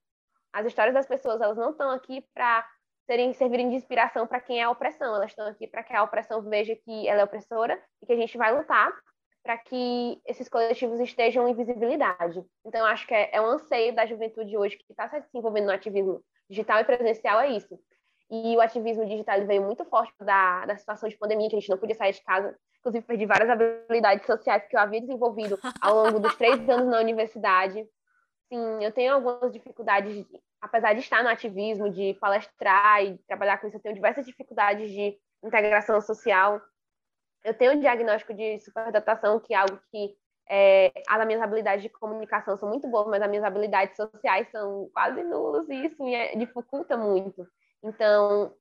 as 0.52 0.66
histórias 0.66 0.92
das 0.92 1.06
pessoas, 1.06 1.40
elas 1.40 1.56
não 1.56 1.70
estão 1.70 1.90
aqui 1.90 2.26
para 2.34 2.68
serem 3.06 3.32
servirem 3.32 3.70
de 3.70 3.76
inspiração 3.76 4.26
para 4.26 4.40
quem 4.40 4.60
é 4.60 4.64
a 4.64 4.70
opressão, 4.70 5.14
elas 5.14 5.30
estão 5.30 5.46
aqui 5.46 5.66
para 5.68 5.84
que 5.84 5.94
a 5.94 6.02
opressão 6.02 6.42
veja 6.42 6.74
que 6.74 7.08
ela 7.08 7.20
é 7.20 7.24
opressora 7.24 7.80
e 8.02 8.06
que 8.06 8.12
a 8.12 8.16
gente 8.16 8.36
vai 8.36 8.54
lutar 8.54 8.92
para 9.42 9.56
que 9.58 10.20
esses 10.26 10.48
coletivos 10.48 10.98
estejam 11.00 11.46
em 11.46 11.54
visibilidade. 11.54 12.42
Então, 12.64 12.84
acho 12.86 13.06
que 13.06 13.14
é, 13.14 13.30
é 13.36 13.40
um 13.40 13.46
anseio 13.46 13.94
da 13.94 14.06
juventude 14.06 14.56
hoje 14.56 14.76
que 14.76 14.84
está 14.90 15.08
se 15.08 15.28
envolvendo 15.34 15.66
no 15.66 15.72
ativismo 15.72 16.24
digital 16.48 16.80
e 16.80 16.84
presencial, 16.84 17.40
é 17.40 17.48
isso. 17.50 17.78
E 18.30 18.56
o 18.56 18.60
ativismo 18.60 19.06
digital 19.06 19.44
veio 19.46 19.62
muito 19.62 19.84
forte 19.84 20.12
da, 20.20 20.66
da 20.66 20.76
situação 20.76 21.08
de 21.08 21.16
pandemia, 21.16 21.48
que 21.48 21.56
a 21.56 21.60
gente 21.60 21.70
não 21.70 21.78
podia 21.78 21.94
sair 21.94 22.12
de 22.12 22.22
casa. 22.22 22.56
Inclusive, 22.80 23.04
perdi 23.04 23.26
várias 23.26 23.50
habilidades 23.50 24.26
sociais 24.26 24.66
que 24.66 24.76
eu 24.76 24.80
havia 24.80 25.00
desenvolvido 25.00 25.58
ao 25.80 25.94
longo 25.94 26.20
dos 26.20 26.34
três 26.36 26.58
anos 26.68 26.86
na 26.86 26.98
universidade. 26.98 27.86
Sim, 28.48 28.84
eu 28.84 28.92
tenho 28.92 29.14
algumas 29.14 29.52
dificuldades, 29.52 30.26
apesar 30.60 30.92
de 30.94 31.00
estar 31.00 31.22
no 31.22 31.28
ativismo, 31.28 31.90
de 31.90 32.14
palestrar 32.14 33.04
e 33.04 33.18
trabalhar 33.26 33.58
com 33.58 33.66
isso, 33.66 33.76
eu 33.76 33.80
tenho 33.80 33.94
diversas 33.94 34.26
dificuldades 34.26 34.90
de 34.90 35.18
integração 35.42 36.00
social 36.00 36.60
eu 37.44 37.52
tenho 37.52 37.72
um 37.74 37.80
diagnóstico 37.80 38.32
de 38.32 38.58
superdatação, 38.60 39.38
que 39.38 39.52
é 39.52 39.58
algo 39.58 39.78
que 39.90 40.16
é, 40.48 40.92
as 41.08 41.26
minhas 41.26 41.42
habilidades 41.42 41.82
de 41.82 41.88
comunicação 41.88 42.56
são 42.56 42.68
muito 42.68 42.88
boas, 42.88 43.06
mas 43.06 43.22
as 43.22 43.28
minhas 43.28 43.44
habilidades 43.44 43.96
sociais 43.96 44.48
são 44.50 44.90
quase 44.92 45.22
nulas 45.22 45.68
e 45.68 45.86
isso 45.86 46.02
me 46.02 46.36
dificulta 46.36 46.96
muito. 46.96 47.46
Então, 47.82 48.52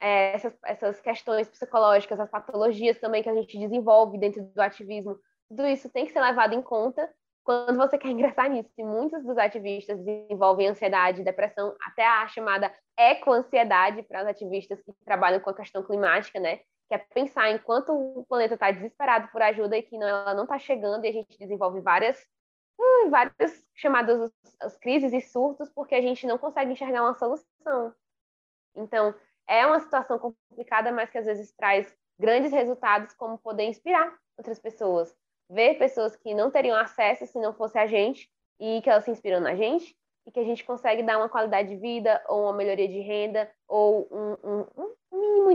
é, 0.00 0.34
essas, 0.34 0.54
essas 0.64 1.00
questões 1.00 1.48
psicológicas, 1.48 2.18
as 2.18 2.30
patologias 2.30 2.98
também 2.98 3.22
que 3.22 3.28
a 3.28 3.34
gente 3.34 3.58
desenvolve 3.58 4.18
dentro 4.18 4.42
do 4.42 4.60
ativismo, 4.60 5.16
tudo 5.48 5.66
isso 5.66 5.90
tem 5.90 6.06
que 6.06 6.12
ser 6.12 6.20
levado 6.20 6.54
em 6.54 6.62
conta 6.62 7.08
quando 7.44 7.76
você 7.76 7.98
quer 7.98 8.08
ingressar 8.08 8.48
nisso. 8.48 8.70
E 8.78 8.84
muitos 8.84 9.24
dos 9.24 9.38
ativistas 9.38 9.98
desenvolvem 10.02 10.68
ansiedade, 10.68 11.24
depressão, 11.24 11.74
até 11.86 12.06
a 12.06 12.26
chamada 12.28 12.72
eco-ansiedade 12.96 14.02
para 14.02 14.22
os 14.22 14.28
ativistas 14.28 14.80
que 14.82 14.92
trabalham 15.04 15.40
com 15.40 15.50
a 15.50 15.54
questão 15.54 15.82
climática, 15.82 16.38
né? 16.38 16.60
Que 16.92 16.96
é 16.96 16.98
pensar 16.98 17.50
enquanto 17.50 17.90
o 17.90 18.22
planeta 18.26 18.52
está 18.52 18.70
desesperado 18.70 19.28
por 19.28 19.40
ajuda 19.40 19.78
e 19.78 19.82
que 19.82 19.96
não, 19.96 20.06
ela 20.06 20.34
não 20.34 20.42
está 20.42 20.58
chegando, 20.58 21.06
e 21.06 21.08
a 21.08 21.12
gente 21.12 21.38
desenvolve 21.38 21.80
várias, 21.80 22.22
hum, 22.78 23.08
várias 23.08 23.66
chamadas 23.74 24.30
as 24.60 24.76
crises 24.76 25.10
e 25.14 25.20
surtos, 25.22 25.70
porque 25.70 25.94
a 25.94 26.02
gente 26.02 26.26
não 26.26 26.36
consegue 26.36 26.72
enxergar 26.72 27.02
uma 27.02 27.14
solução. 27.14 27.94
Então, 28.76 29.14
é 29.48 29.64
uma 29.64 29.80
situação 29.80 30.18
complicada, 30.18 30.92
mas 30.92 31.08
que 31.08 31.16
às 31.16 31.24
vezes 31.24 31.50
traz 31.52 31.96
grandes 32.18 32.52
resultados, 32.52 33.14
como 33.14 33.38
poder 33.38 33.64
inspirar 33.64 34.14
outras 34.36 34.58
pessoas. 34.58 35.16
Ver 35.48 35.78
pessoas 35.78 36.14
que 36.14 36.34
não 36.34 36.50
teriam 36.50 36.76
acesso 36.76 37.26
se 37.26 37.38
não 37.40 37.54
fosse 37.54 37.78
a 37.78 37.86
gente, 37.86 38.30
e 38.60 38.82
que 38.82 38.90
elas 38.90 39.04
se 39.04 39.10
inspiram 39.10 39.40
na 39.40 39.56
gente, 39.56 39.96
e 40.26 40.30
que 40.30 40.40
a 40.40 40.44
gente 40.44 40.62
consegue 40.62 41.02
dar 41.02 41.16
uma 41.16 41.30
qualidade 41.30 41.70
de 41.70 41.76
vida, 41.76 42.22
ou 42.28 42.42
uma 42.42 42.52
melhoria 42.52 42.86
de 42.86 43.00
renda, 43.00 43.50
ou 43.66 44.06
um, 44.10 44.32
um, 44.44 44.66
um 44.76 44.91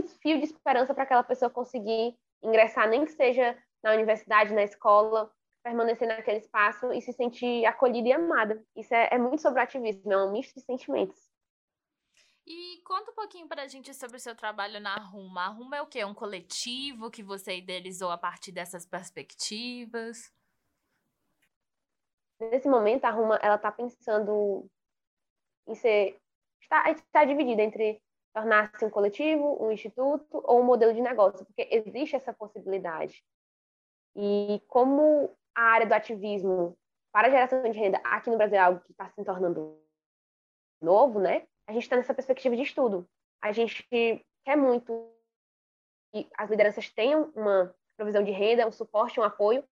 mínimo 0.02 0.18
fio 0.20 0.38
de 0.38 0.44
esperança 0.44 0.94
para 0.94 1.04
aquela 1.04 1.22
pessoa 1.22 1.50
conseguir 1.50 2.16
ingressar, 2.42 2.88
nem 2.88 3.04
que 3.04 3.12
seja 3.12 3.56
na 3.82 3.92
universidade, 3.92 4.54
na 4.54 4.62
escola, 4.62 5.30
permanecer 5.62 6.08
naquele 6.08 6.38
espaço 6.38 6.92
e 6.92 7.00
se 7.00 7.12
sentir 7.12 7.64
acolhida 7.66 8.08
e 8.08 8.12
amada. 8.12 8.62
Isso 8.76 8.94
é, 8.94 9.08
é 9.12 9.18
muito 9.18 9.42
sobre 9.42 9.60
o 9.60 9.62
ativismo, 9.62 10.12
é 10.12 10.24
um 10.24 10.32
misto 10.32 10.54
de 10.54 10.60
sentimentos. 10.62 11.28
E 12.46 12.80
conta 12.82 13.10
um 13.10 13.14
pouquinho 13.14 13.46
para 13.46 13.62
a 13.62 13.68
gente 13.68 13.92
sobre 13.92 14.16
o 14.16 14.20
seu 14.20 14.34
trabalho 14.34 14.80
na 14.80 14.96
Ruma. 14.96 15.42
A 15.42 15.48
Ruma 15.48 15.76
é 15.76 15.82
o 15.82 15.86
quê? 15.86 15.98
É 15.98 16.06
um 16.06 16.14
coletivo 16.14 17.10
que 17.10 17.22
você 17.22 17.58
idealizou 17.58 18.10
a 18.10 18.16
partir 18.16 18.52
dessas 18.52 18.86
perspectivas? 18.86 20.32
nesse 22.40 22.68
momento 22.68 23.04
a 23.04 23.10
Ruma 23.10 23.36
ela 23.42 23.56
está 23.56 23.72
pensando 23.72 24.64
em 25.66 25.74
ser 25.74 26.16
está, 26.62 26.90
está 26.90 27.24
dividida 27.24 27.62
entre 27.62 28.00
tornar-se 28.38 28.84
um 28.84 28.90
coletivo, 28.90 29.60
um 29.60 29.72
instituto 29.72 30.40
ou 30.44 30.60
um 30.60 30.64
modelo 30.64 30.94
de 30.94 31.00
negócio, 31.00 31.44
porque 31.44 31.68
existe 31.70 32.14
essa 32.14 32.32
possibilidade. 32.32 33.24
E 34.14 34.62
como 34.68 35.36
a 35.54 35.62
área 35.62 35.86
do 35.86 35.92
ativismo 35.92 36.76
para 37.12 37.26
a 37.26 37.30
geração 37.30 37.62
de 37.62 37.76
renda 37.76 38.00
aqui 38.04 38.30
no 38.30 38.36
Brasil 38.36 38.56
é 38.56 38.60
algo 38.60 38.80
que 38.80 38.92
está 38.92 39.08
se 39.08 39.24
tornando 39.24 39.80
novo, 40.80 41.18
né? 41.18 41.46
A 41.66 41.72
gente 41.72 41.82
está 41.82 41.96
nessa 41.96 42.14
perspectiva 42.14 42.54
de 42.54 42.62
estudo. 42.62 43.08
A 43.42 43.50
gente 43.50 43.84
quer 44.44 44.56
muito 44.56 45.12
que 46.12 46.28
as 46.36 46.48
lideranças 46.48 46.88
tenham 46.90 47.32
uma 47.34 47.74
provisão 47.96 48.22
de 48.22 48.30
renda, 48.30 48.66
um 48.66 48.72
suporte, 48.72 49.18
um 49.18 49.24
apoio, 49.24 49.64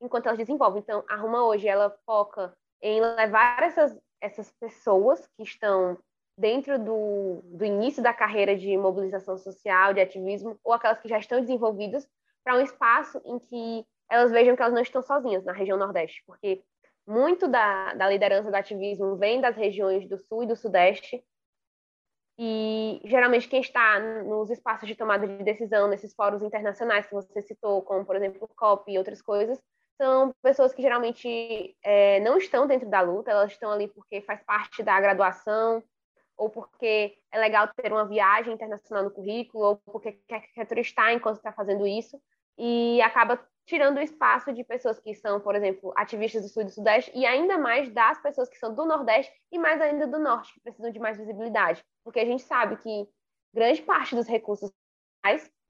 enquanto 0.00 0.26
elas 0.26 0.38
desenvolvem. 0.38 0.80
Então, 0.80 1.04
a 1.08 1.16
Ruma 1.16 1.44
hoje, 1.44 1.66
ela 1.66 1.90
foca 2.04 2.54
em 2.82 3.00
levar 3.00 3.62
essas, 3.62 3.98
essas 4.20 4.52
pessoas 4.52 5.26
que 5.36 5.42
estão 5.42 5.98
dentro 6.40 6.78
do, 6.78 7.42
do 7.44 7.64
início 7.64 8.02
da 8.02 8.14
carreira 8.14 8.56
de 8.56 8.76
mobilização 8.76 9.36
social, 9.36 9.92
de 9.92 10.00
ativismo, 10.00 10.58
ou 10.64 10.72
aquelas 10.72 10.98
que 10.98 11.08
já 11.08 11.18
estão 11.18 11.40
desenvolvidas, 11.40 12.08
para 12.42 12.56
um 12.56 12.62
espaço 12.62 13.20
em 13.26 13.38
que 13.38 13.86
elas 14.10 14.32
vejam 14.32 14.56
que 14.56 14.62
elas 14.62 14.74
não 14.74 14.82
estão 14.82 15.02
sozinhas 15.02 15.44
na 15.44 15.52
região 15.52 15.76
Nordeste, 15.76 16.22
porque 16.26 16.62
muito 17.06 17.46
da, 17.46 17.92
da 17.94 18.08
liderança 18.08 18.50
do 18.50 18.54
ativismo 18.54 19.16
vem 19.16 19.40
das 19.40 19.54
regiões 19.54 20.08
do 20.08 20.16
Sul 20.16 20.44
e 20.44 20.46
do 20.46 20.56
Sudeste, 20.56 21.22
e 22.38 23.02
geralmente 23.04 23.46
quem 23.46 23.60
está 23.60 24.00
nos 24.00 24.48
espaços 24.48 24.88
de 24.88 24.94
tomada 24.94 25.26
de 25.26 25.44
decisão, 25.44 25.88
nesses 25.88 26.14
fóruns 26.14 26.42
internacionais 26.42 27.06
que 27.06 27.12
você 27.12 27.42
citou, 27.42 27.82
como 27.82 28.06
por 28.06 28.16
exemplo 28.16 28.38
o 28.42 28.54
COP 28.54 28.90
e 28.90 28.96
outras 28.96 29.20
coisas, 29.20 29.60
são 30.00 30.32
pessoas 30.42 30.72
que 30.72 30.80
geralmente 30.80 31.76
é, 31.84 32.18
não 32.20 32.38
estão 32.38 32.66
dentro 32.66 32.88
da 32.88 33.02
luta, 33.02 33.30
elas 33.30 33.52
estão 33.52 33.70
ali 33.70 33.88
porque 33.88 34.22
faz 34.22 34.42
parte 34.42 34.82
da 34.82 34.98
graduação, 34.98 35.82
ou 36.40 36.48
porque 36.48 37.18
é 37.30 37.38
legal 37.38 37.68
ter 37.68 37.92
uma 37.92 38.06
viagem 38.06 38.54
internacional 38.54 39.04
no 39.04 39.10
currículo, 39.10 39.62
ou 39.62 39.76
porque 39.76 40.12
quer, 40.26 40.40
quer 40.54 40.66
turistar 40.66 41.12
enquanto 41.12 41.36
está 41.36 41.52
fazendo 41.52 41.86
isso, 41.86 42.18
e 42.56 42.98
acaba 43.02 43.38
tirando 43.66 43.98
o 43.98 44.00
espaço 44.00 44.50
de 44.50 44.64
pessoas 44.64 44.98
que 44.98 45.14
são, 45.14 45.38
por 45.38 45.54
exemplo, 45.54 45.92
ativistas 45.94 46.42
do 46.42 46.48
Sul 46.48 46.62
e 46.62 46.64
do 46.64 46.70
Sudeste, 46.70 47.12
e 47.14 47.26
ainda 47.26 47.58
mais 47.58 47.92
das 47.92 48.20
pessoas 48.22 48.48
que 48.48 48.56
são 48.56 48.74
do 48.74 48.86
Nordeste 48.86 49.30
e 49.52 49.58
mais 49.58 49.82
ainda 49.82 50.06
do 50.06 50.18
Norte, 50.18 50.54
que 50.54 50.60
precisam 50.60 50.90
de 50.90 50.98
mais 50.98 51.18
visibilidade. 51.18 51.84
Porque 52.02 52.20
a 52.20 52.24
gente 52.24 52.42
sabe 52.42 52.78
que 52.78 53.06
grande 53.52 53.82
parte 53.82 54.16
dos 54.16 54.26
recursos 54.26 54.72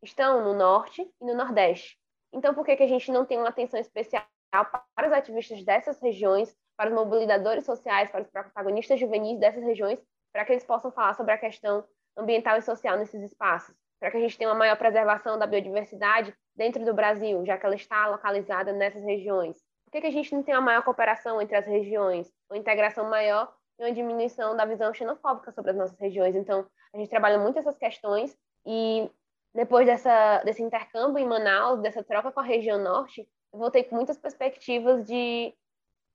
estão 0.05 0.45
no 0.45 0.55
Norte 0.55 1.03
e 1.03 1.25
no 1.25 1.35
Nordeste. 1.35 1.99
Então, 2.33 2.55
por 2.55 2.65
que, 2.65 2.77
que 2.77 2.85
a 2.85 2.89
gente 2.89 3.11
não 3.11 3.27
tem 3.27 3.39
uma 3.39 3.49
atenção 3.49 3.79
especial 3.81 4.25
para 4.53 5.09
os 5.09 5.13
ativistas 5.13 5.65
dessas 5.65 6.01
regiões, 6.01 6.57
para 6.77 6.91
os 6.91 6.95
mobilizadores 6.95 7.65
sociais, 7.65 8.09
para 8.09 8.23
os 8.23 8.29
protagonistas 8.29 9.01
juvenis 9.01 9.39
dessas 9.41 9.65
regiões, 9.65 9.99
para 10.33 10.45
que 10.45 10.53
eles 10.53 10.65
possam 10.65 10.91
falar 10.91 11.15
sobre 11.15 11.33
a 11.33 11.39
questão 11.39 11.85
ambiental 12.17 12.57
e 12.57 12.63
social 12.63 12.99
nesses 12.99 13.23
espaços? 13.23 13.75
Para 13.99 14.11
que 14.11 14.17
a 14.17 14.21
gente 14.21 14.39
tenha 14.39 14.51
uma 14.51 14.57
maior 14.57 14.77
preservação 14.77 15.39
da 15.39 15.47
biodiversidade 15.47 16.35
dentro 16.57 16.85
do 16.85 16.95
Brasil, 16.95 17.45
já 17.45 17.59
que 17.59 17.67
ela 17.67 17.75
está 17.75 18.07
localizada 18.09 18.73
nessas 18.73 19.03
regiões? 19.05 19.57
Por 19.85 19.93
que, 19.93 20.01
que 20.03 20.07
a 20.07 20.13
gente 20.13 20.35
não 20.35 20.43
tem 20.43 20.55
uma 20.55 20.61
maior 20.61 20.83
cooperação 20.83 21.41
entre 21.43 21.57
as 21.57 21.67
regiões, 21.67 22.33
uma 22.49 22.57
integração 22.57 23.09
maior 23.09 23.53
e 23.79 23.85
uma 23.85 23.93
diminuição 23.93 24.57
da 24.57 24.65
visão 24.65 24.95
xenofóbica 24.95 25.53
sobre 25.53 25.73
as 25.73 25.77
nossas 25.77 25.99
regiões? 25.99 26.37
Então, 26.37 26.67
a 26.95 26.99
gente 26.99 27.11
trabalha 27.11 27.39
muito 27.39 27.59
essas 27.59 27.77
questões 27.77 28.37
e 28.65 29.11
depois 29.55 29.87
dessa, 29.87 30.43
desse 30.45 30.63
intercâmbio 30.63 31.19
em 31.19 31.27
Manaus, 31.27 31.81
dessa 31.81 32.05
troca 32.05 32.31
com 32.31 32.41
a 32.41 32.45
região 32.45 32.79
norte, 32.79 33.29
eu 33.53 33.59
voltei 33.59 33.83
com 33.83 33.97
muitas 33.97 34.17
perspectivas 34.17 35.05
de, 35.05 35.53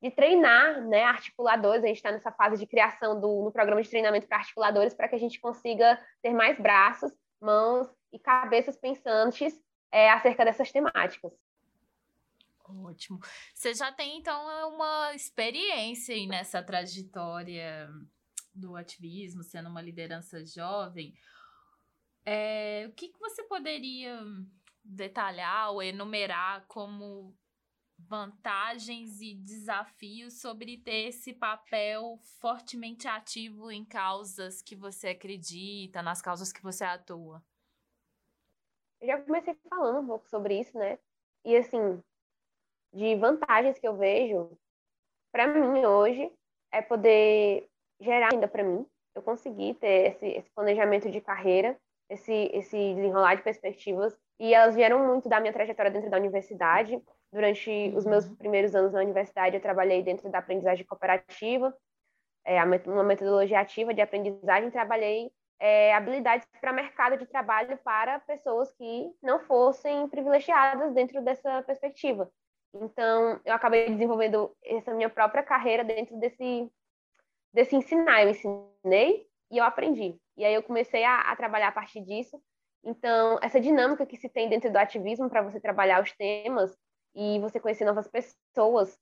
de 0.06 0.12
treinar 0.12 0.82
né, 0.82 1.04
articuladores. 1.04 1.84
A 1.84 1.88
gente 1.88 1.98
está 1.98 2.12
nessa 2.12 2.32
fase 2.32 2.60
de 2.60 2.68
criação 2.68 3.20
do 3.20 3.44
no 3.44 3.52
programa 3.52 3.82
de 3.82 3.90
treinamento 3.90 4.28
para 4.28 4.38
articuladores 4.38 4.94
para 4.94 5.08
que 5.08 5.16
a 5.16 5.20
gente 5.20 5.40
consiga 5.40 6.00
ter 6.22 6.32
mais 6.32 6.60
braços, 6.60 7.12
mãos 7.42 7.88
e 8.14 8.20
cabeças 8.20 8.78
pensantes 8.78 9.60
é, 9.92 10.12
acerca 10.12 10.46
dessas 10.46 10.72
temáticas. 10.72 11.34
Ótimo. 12.68 13.20
Você 13.54 13.74
já 13.74 13.92
tem, 13.92 14.20
então, 14.20 14.76
uma 14.76 15.16
experiência 15.16 16.16
nessa 16.28 16.62
trajetória 16.62 17.90
do 18.54 18.76
ativismo, 18.76 19.44
sendo 19.44 19.70
uma 19.70 19.82
liderança 19.82 20.46
jovem. 20.46 21.16
É, 22.24 22.86
o 22.88 22.94
que, 22.94 23.10
que 23.10 23.20
você 23.20 23.44
poderia 23.44 24.20
detalhar 24.84 25.72
ou 25.72 25.82
enumerar 25.82 26.64
como 26.68 27.36
vantagens 27.98 29.22
e 29.22 29.34
desafios 29.34 30.40
sobre 30.40 30.78
ter 30.78 31.08
esse 31.08 31.34
papel 31.34 32.18
fortemente 32.40 33.08
ativo 33.08 33.72
em 33.72 33.84
causas 33.84 34.62
que 34.62 34.76
você 34.76 35.10
acredita, 35.10 36.02
nas 36.02 36.22
causas 36.22 36.52
que 36.52 36.62
você 36.62 36.84
atua? 36.84 37.44
Eu 39.02 39.08
já 39.08 39.22
comecei 39.22 39.56
falando 39.70 40.00
um 40.00 40.08
pouco 40.08 40.28
sobre 40.30 40.60
isso, 40.60 40.78
né? 40.78 41.00
E 41.44 41.56
assim, 41.56 42.02
de 42.94 43.16
vantagens 43.16 43.78
que 43.78 43.88
eu 43.88 43.96
vejo, 43.96 44.58
para 45.32 45.48
mim 45.48 45.86
hoje, 45.86 46.32
é 46.72 46.82
poder 46.82 47.70
gerar 48.00 48.34
ainda 48.34 48.48
para 48.48 48.64
mim, 48.64 48.86
eu 49.14 49.22
consegui 49.22 49.74
ter 49.76 50.12
esse, 50.12 50.28
esse 50.28 50.50
planejamento 50.52 51.10
de 51.10 51.22
carreira, 51.22 51.78
esse, 52.10 52.34
esse 52.54 52.94
desenrolar 52.96 53.36
de 53.36 53.44
perspectivas, 53.44 54.18
e 54.40 54.54
elas 54.54 54.76
vieram 54.76 55.08
muito 55.08 55.30
da 55.30 55.40
minha 55.40 55.54
trajetória 55.54 55.90
dentro 55.92 56.10
da 56.10 56.18
universidade. 56.18 57.02
Durante 57.36 57.70
uhum. 57.70 57.98
os 57.98 58.06
meus 58.06 58.30
primeiros 58.30 58.74
anos 58.74 58.94
na 58.94 59.02
universidade, 59.02 59.58
eu 59.58 59.62
trabalhei 59.62 60.02
dentro 60.02 60.30
da 60.30 60.38
aprendizagem 60.40 60.86
cooperativa, 60.86 61.76
é, 62.46 62.64
uma 62.86 63.04
metodologia 63.04 63.60
ativa 63.60 63.94
de 63.94 64.00
aprendizagem, 64.00 64.72
trabalhei 64.72 65.30
é, 65.60 65.94
habilidades 65.94 66.48
para 66.62 66.72
mercado 66.72 67.18
de 67.18 67.26
trabalho 67.26 67.78
para 67.84 68.22
pessoas 68.22 68.72
que 68.72 69.12
não 69.22 69.42
fossem 69.42 70.08
privilegiadas 70.08 70.94
dentro 70.94 71.22
dessa 71.22 71.62
perspectiva. 71.64 72.32
Então, 72.74 73.42
eu 73.44 73.54
acabei 73.54 73.90
desenvolvendo 73.90 74.56
essa 74.64 74.94
minha 74.94 75.10
própria 75.10 75.44
carreira 75.44 75.84
dentro 75.84 76.18
desse, 76.18 76.72
desse 77.54 77.76
ensinar. 77.76 78.24
Eu 78.24 78.30
ensinei 78.30 79.28
e 79.52 79.58
eu 79.58 79.66
aprendi. 79.66 80.18
E 80.38 80.46
aí 80.46 80.54
eu 80.54 80.64
comecei 80.64 81.04
a, 81.04 81.20
a 81.20 81.36
trabalhar 81.36 81.68
a 81.68 81.74
partir 81.74 82.00
disso. 82.00 82.42
Então, 82.82 83.38
essa 83.42 83.60
dinâmica 83.60 84.06
que 84.06 84.16
se 84.16 84.30
tem 84.30 84.48
dentro 84.48 84.72
do 84.72 84.78
ativismo 84.78 85.30
para 85.30 85.42
você 85.42 85.60
trabalhar 85.60 86.02
os 86.02 86.14
temas 86.14 86.78
e 87.16 87.40
você 87.40 87.60
conhecer 87.60 87.86
novas 87.86 88.08
pessoas 88.08 89.00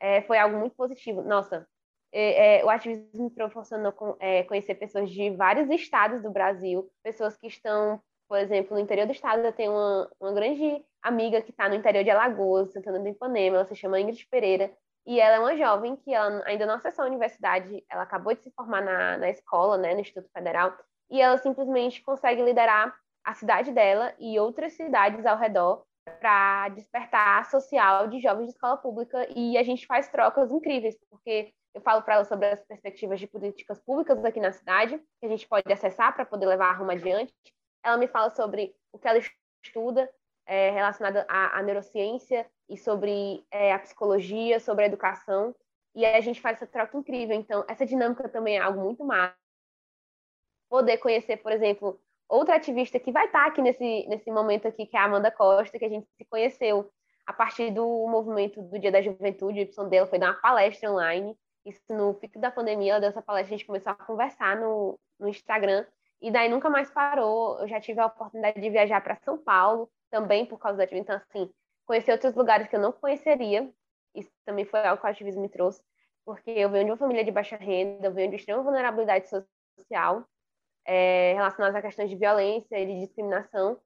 é, 0.00 0.22
foi 0.22 0.38
algo 0.38 0.58
muito 0.58 0.76
positivo. 0.76 1.22
Nossa, 1.22 1.66
é, 2.12 2.60
é, 2.60 2.64
o 2.64 2.70
ativismo 2.70 3.24
me 3.24 3.30
proporcionou 3.30 3.94
é, 4.20 4.42
conhecer 4.44 4.74
pessoas 4.74 5.10
de 5.10 5.30
vários 5.30 5.68
estados 5.70 6.22
do 6.22 6.30
Brasil, 6.30 6.90
pessoas 7.02 7.36
que 7.36 7.46
estão, 7.46 8.00
por 8.28 8.38
exemplo, 8.38 8.74
no 8.74 8.80
interior 8.80 9.06
do 9.06 9.12
estado. 9.12 9.40
Eu 9.40 9.52
tenho 9.52 9.72
uma, 9.72 10.10
uma 10.20 10.32
grande 10.32 10.84
amiga 11.02 11.40
que 11.42 11.50
está 11.50 11.68
no 11.68 11.74
interior 11.74 12.04
de 12.04 12.10
Alagoas, 12.10 12.72
Santana 12.72 13.00
do 13.00 13.08
Ipanema, 13.08 13.56
ela 13.56 13.64
se 13.64 13.76
chama 13.76 14.00
Ingrid 14.00 14.26
Pereira, 14.30 14.72
e 15.06 15.20
ela 15.20 15.36
é 15.36 15.38
uma 15.38 15.56
jovem 15.56 15.94
que 15.96 16.12
ela 16.12 16.42
ainda 16.44 16.66
não 16.66 16.74
acessou 16.74 17.04
a 17.04 17.08
universidade, 17.08 17.84
ela 17.88 18.02
acabou 18.02 18.34
de 18.34 18.42
se 18.42 18.50
formar 18.50 18.82
na, 18.82 19.16
na 19.18 19.30
escola, 19.30 19.78
né, 19.78 19.94
no 19.94 20.00
Instituto 20.00 20.28
Federal, 20.32 20.76
e 21.08 21.20
ela 21.20 21.38
simplesmente 21.38 22.02
consegue 22.02 22.42
liderar 22.42 22.92
a 23.24 23.34
cidade 23.34 23.72
dela 23.72 24.14
e 24.18 24.38
outras 24.38 24.72
cidades 24.72 25.24
ao 25.24 25.38
redor 25.38 25.84
para 26.20 26.68
despertar 26.70 27.44
social 27.50 28.08
de 28.08 28.20
jovens 28.20 28.46
de 28.46 28.52
escola 28.52 28.76
pública 28.76 29.26
e 29.34 29.58
a 29.58 29.62
gente 29.62 29.86
faz 29.86 30.08
trocas 30.08 30.50
incríveis, 30.50 30.96
porque 31.10 31.52
eu 31.74 31.80
falo 31.80 32.02
para 32.02 32.14
ela 32.14 32.24
sobre 32.24 32.46
as 32.46 32.64
perspectivas 32.64 33.20
de 33.20 33.26
políticas 33.26 33.78
públicas 33.80 34.24
aqui 34.24 34.40
na 34.40 34.52
cidade, 34.52 34.98
que 35.20 35.26
a 35.26 35.28
gente 35.28 35.46
pode 35.46 35.70
acessar 35.70 36.14
para 36.14 36.24
poder 36.24 36.46
levar 36.46 36.70
a 36.70 36.72
Roma 36.72 36.94
adiante. 36.94 37.34
Ela 37.84 37.98
me 37.98 38.08
fala 38.08 38.30
sobre 38.30 38.74
o 38.92 38.98
que 38.98 39.06
ela 39.06 39.20
estuda 39.62 40.10
é, 40.46 40.70
relacionado 40.70 41.18
à, 41.28 41.58
à, 41.58 41.62
neurociência 41.62 42.48
e 42.68 42.78
sobre 42.78 43.44
é, 43.50 43.72
a 43.72 43.78
psicologia, 43.78 44.58
sobre 44.58 44.84
a 44.84 44.86
educação. 44.86 45.54
E 45.94 46.06
a 46.06 46.20
gente 46.20 46.40
faz 46.40 46.56
essa 46.56 46.66
troca 46.66 46.96
incrível. 46.96 47.36
Então, 47.36 47.64
essa 47.68 47.84
dinâmica 47.84 48.28
também 48.28 48.56
é 48.56 48.60
algo 48.60 48.80
muito 48.80 49.04
massa. 49.04 49.36
Poder 50.68 50.98
conhecer, 50.98 51.36
por 51.38 51.52
exemplo, 51.52 52.00
outra 52.28 52.56
ativista 52.56 52.98
que 52.98 53.12
vai 53.12 53.26
estar 53.26 53.46
aqui 53.46 53.62
nesse, 53.62 54.06
nesse 54.08 54.30
momento 54.30 54.68
aqui, 54.68 54.86
que 54.86 54.96
é 54.96 55.00
a 55.00 55.04
Amanda 55.04 55.30
Costa, 55.30 55.78
que 55.78 55.84
a 55.84 55.88
gente 55.88 56.06
se 56.16 56.24
conheceu 56.24 56.90
a 57.26 57.32
partir 57.32 57.70
do 57.72 57.84
movimento 58.08 58.62
do 58.62 58.78
Dia 58.78 58.92
da 58.92 59.02
Juventude, 59.02 59.58
o 59.58 59.62
Y 59.62 59.88
dela 59.88 60.06
foi 60.06 60.18
dar 60.18 60.30
uma 60.30 60.40
palestra 60.40 60.90
online 60.90 61.36
isso 61.66 61.92
no 61.92 62.14
pico 62.14 62.38
da 62.38 62.50
pandemia, 62.50 62.92
ela 62.92 63.00
deu 63.00 63.08
essa 63.08 63.20
palestra, 63.20 63.54
a 63.54 63.58
gente 63.58 63.66
começou 63.66 63.90
a 63.90 63.96
conversar 63.96 64.56
no, 64.56 64.98
no 65.18 65.28
Instagram, 65.28 65.84
e 66.22 66.30
daí 66.30 66.48
nunca 66.48 66.70
mais 66.70 66.88
parou. 66.90 67.58
Eu 67.58 67.68
já 67.68 67.80
tive 67.80 68.00
a 68.00 68.06
oportunidade 68.06 68.60
de 68.60 68.70
viajar 68.70 69.00
para 69.02 69.16
São 69.16 69.36
Paulo, 69.36 69.90
também 70.08 70.46
por 70.46 70.58
causa 70.58 70.78
da 70.78 70.84
ativismo. 70.84 71.02
Então, 71.02 71.16
assim, 71.16 71.50
conhecer 71.84 72.12
outros 72.12 72.34
lugares 72.34 72.68
que 72.68 72.76
eu 72.76 72.80
não 72.80 72.92
conheceria, 72.92 73.68
isso 74.14 74.30
também 74.44 74.64
foi 74.64 74.80
algo 74.86 75.00
que 75.00 75.06
o 75.06 75.10
ativismo 75.10 75.42
me 75.42 75.48
trouxe, 75.48 75.82
porque 76.24 76.50
eu 76.50 76.70
venho 76.70 76.84
de 76.84 76.90
uma 76.92 76.96
família 76.96 77.24
de 77.24 77.32
baixa 77.32 77.56
renda, 77.56 78.06
eu 78.06 78.12
venho 78.12 78.30
de 78.30 78.36
extrema 78.36 78.62
vulnerabilidade 78.62 79.28
social, 79.28 80.24
é, 80.86 81.34
relacionadas 81.34 81.76
a 81.76 81.82
questões 81.82 82.08
de 82.08 82.16
violência 82.16 82.78
e 82.78 82.86
de 82.86 83.00
discriminação, 83.00 83.78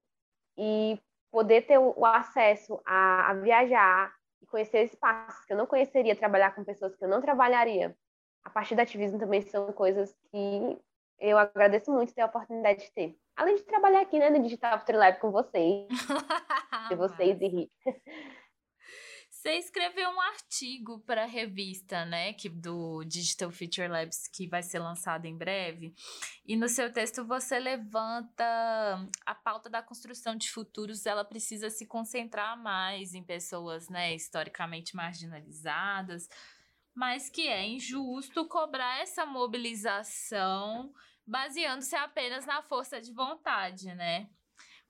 e 0.56 1.00
poder 1.30 1.62
ter 1.62 1.78
o, 1.78 2.04
acesso 2.04 2.80
a, 2.84 3.30
a 3.30 3.34
viajar, 3.34 4.12
e 4.42 4.46
conhecer 4.46 4.84
espaços 4.84 5.44
que 5.44 5.52
eu 5.52 5.56
não 5.56 5.66
conheceria, 5.66 6.16
trabalhar 6.16 6.54
com 6.54 6.64
pessoas 6.64 6.94
que 6.94 7.04
eu 7.04 7.08
não 7.08 7.20
trabalharia. 7.20 7.96
A 8.44 8.50
partir 8.50 8.74
do 8.74 8.80
ativismo 8.80 9.18
também 9.18 9.42
são 9.42 9.72
coisas 9.72 10.14
que 10.30 10.78
eu 11.18 11.36
agradeço 11.36 11.92
muito 11.92 12.14
ter 12.14 12.22
a 12.22 12.26
oportunidade 12.26 12.80
de 12.80 12.92
ter. 12.92 13.16
Além 13.36 13.56
de 13.56 13.62
trabalhar 13.62 14.00
aqui 14.00 14.18
né, 14.18 14.30
no 14.30 14.42
Digital 14.42 14.78
Future 14.78 14.98
Lab 14.98 15.18
com 15.18 15.30
vocês, 15.30 15.86
de 16.88 16.94
vocês 16.94 17.40
e 17.40 17.46
Rita. 17.46 18.00
Você 19.40 19.54
escreveu 19.54 20.10
um 20.10 20.20
artigo 20.20 21.00
para 21.00 21.22
a 21.22 21.26
revista, 21.26 22.04
né, 22.04 22.34
que 22.34 22.46
do 22.46 23.02
Digital 23.04 23.50
Future 23.50 23.88
Labs, 23.88 24.28
que 24.28 24.46
vai 24.46 24.62
ser 24.62 24.80
lançado 24.80 25.24
em 25.24 25.34
breve. 25.34 25.94
E 26.44 26.54
no 26.56 26.68
seu 26.68 26.92
texto 26.92 27.24
você 27.24 27.58
levanta 27.58 28.44
a 29.24 29.34
pauta 29.34 29.70
da 29.70 29.82
construção 29.82 30.36
de 30.36 30.50
futuros, 30.50 31.06
ela 31.06 31.24
precisa 31.24 31.70
se 31.70 31.86
concentrar 31.86 32.62
mais 32.62 33.14
em 33.14 33.24
pessoas, 33.24 33.88
né, 33.88 34.14
historicamente 34.14 34.94
marginalizadas, 34.94 36.28
mas 36.94 37.30
que 37.30 37.48
é 37.48 37.66
injusto 37.66 38.46
cobrar 38.46 39.00
essa 39.00 39.24
mobilização 39.24 40.92
baseando-se 41.26 41.96
apenas 41.96 42.44
na 42.44 42.60
força 42.60 43.00
de 43.00 43.10
vontade, 43.10 43.94
né? 43.94 44.28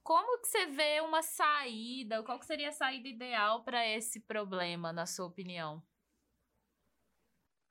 Como 0.03 0.39
que 0.39 0.47
você 0.47 0.65
vê 0.65 0.99
uma 1.01 1.21
saída? 1.21 2.23
Qual 2.23 2.39
que 2.39 2.45
seria 2.45 2.69
a 2.69 2.73
saída 2.73 3.07
ideal 3.07 3.63
para 3.63 3.87
esse 3.87 4.19
problema, 4.19 4.91
na 4.91 5.05
sua 5.05 5.27
opinião? 5.27 5.81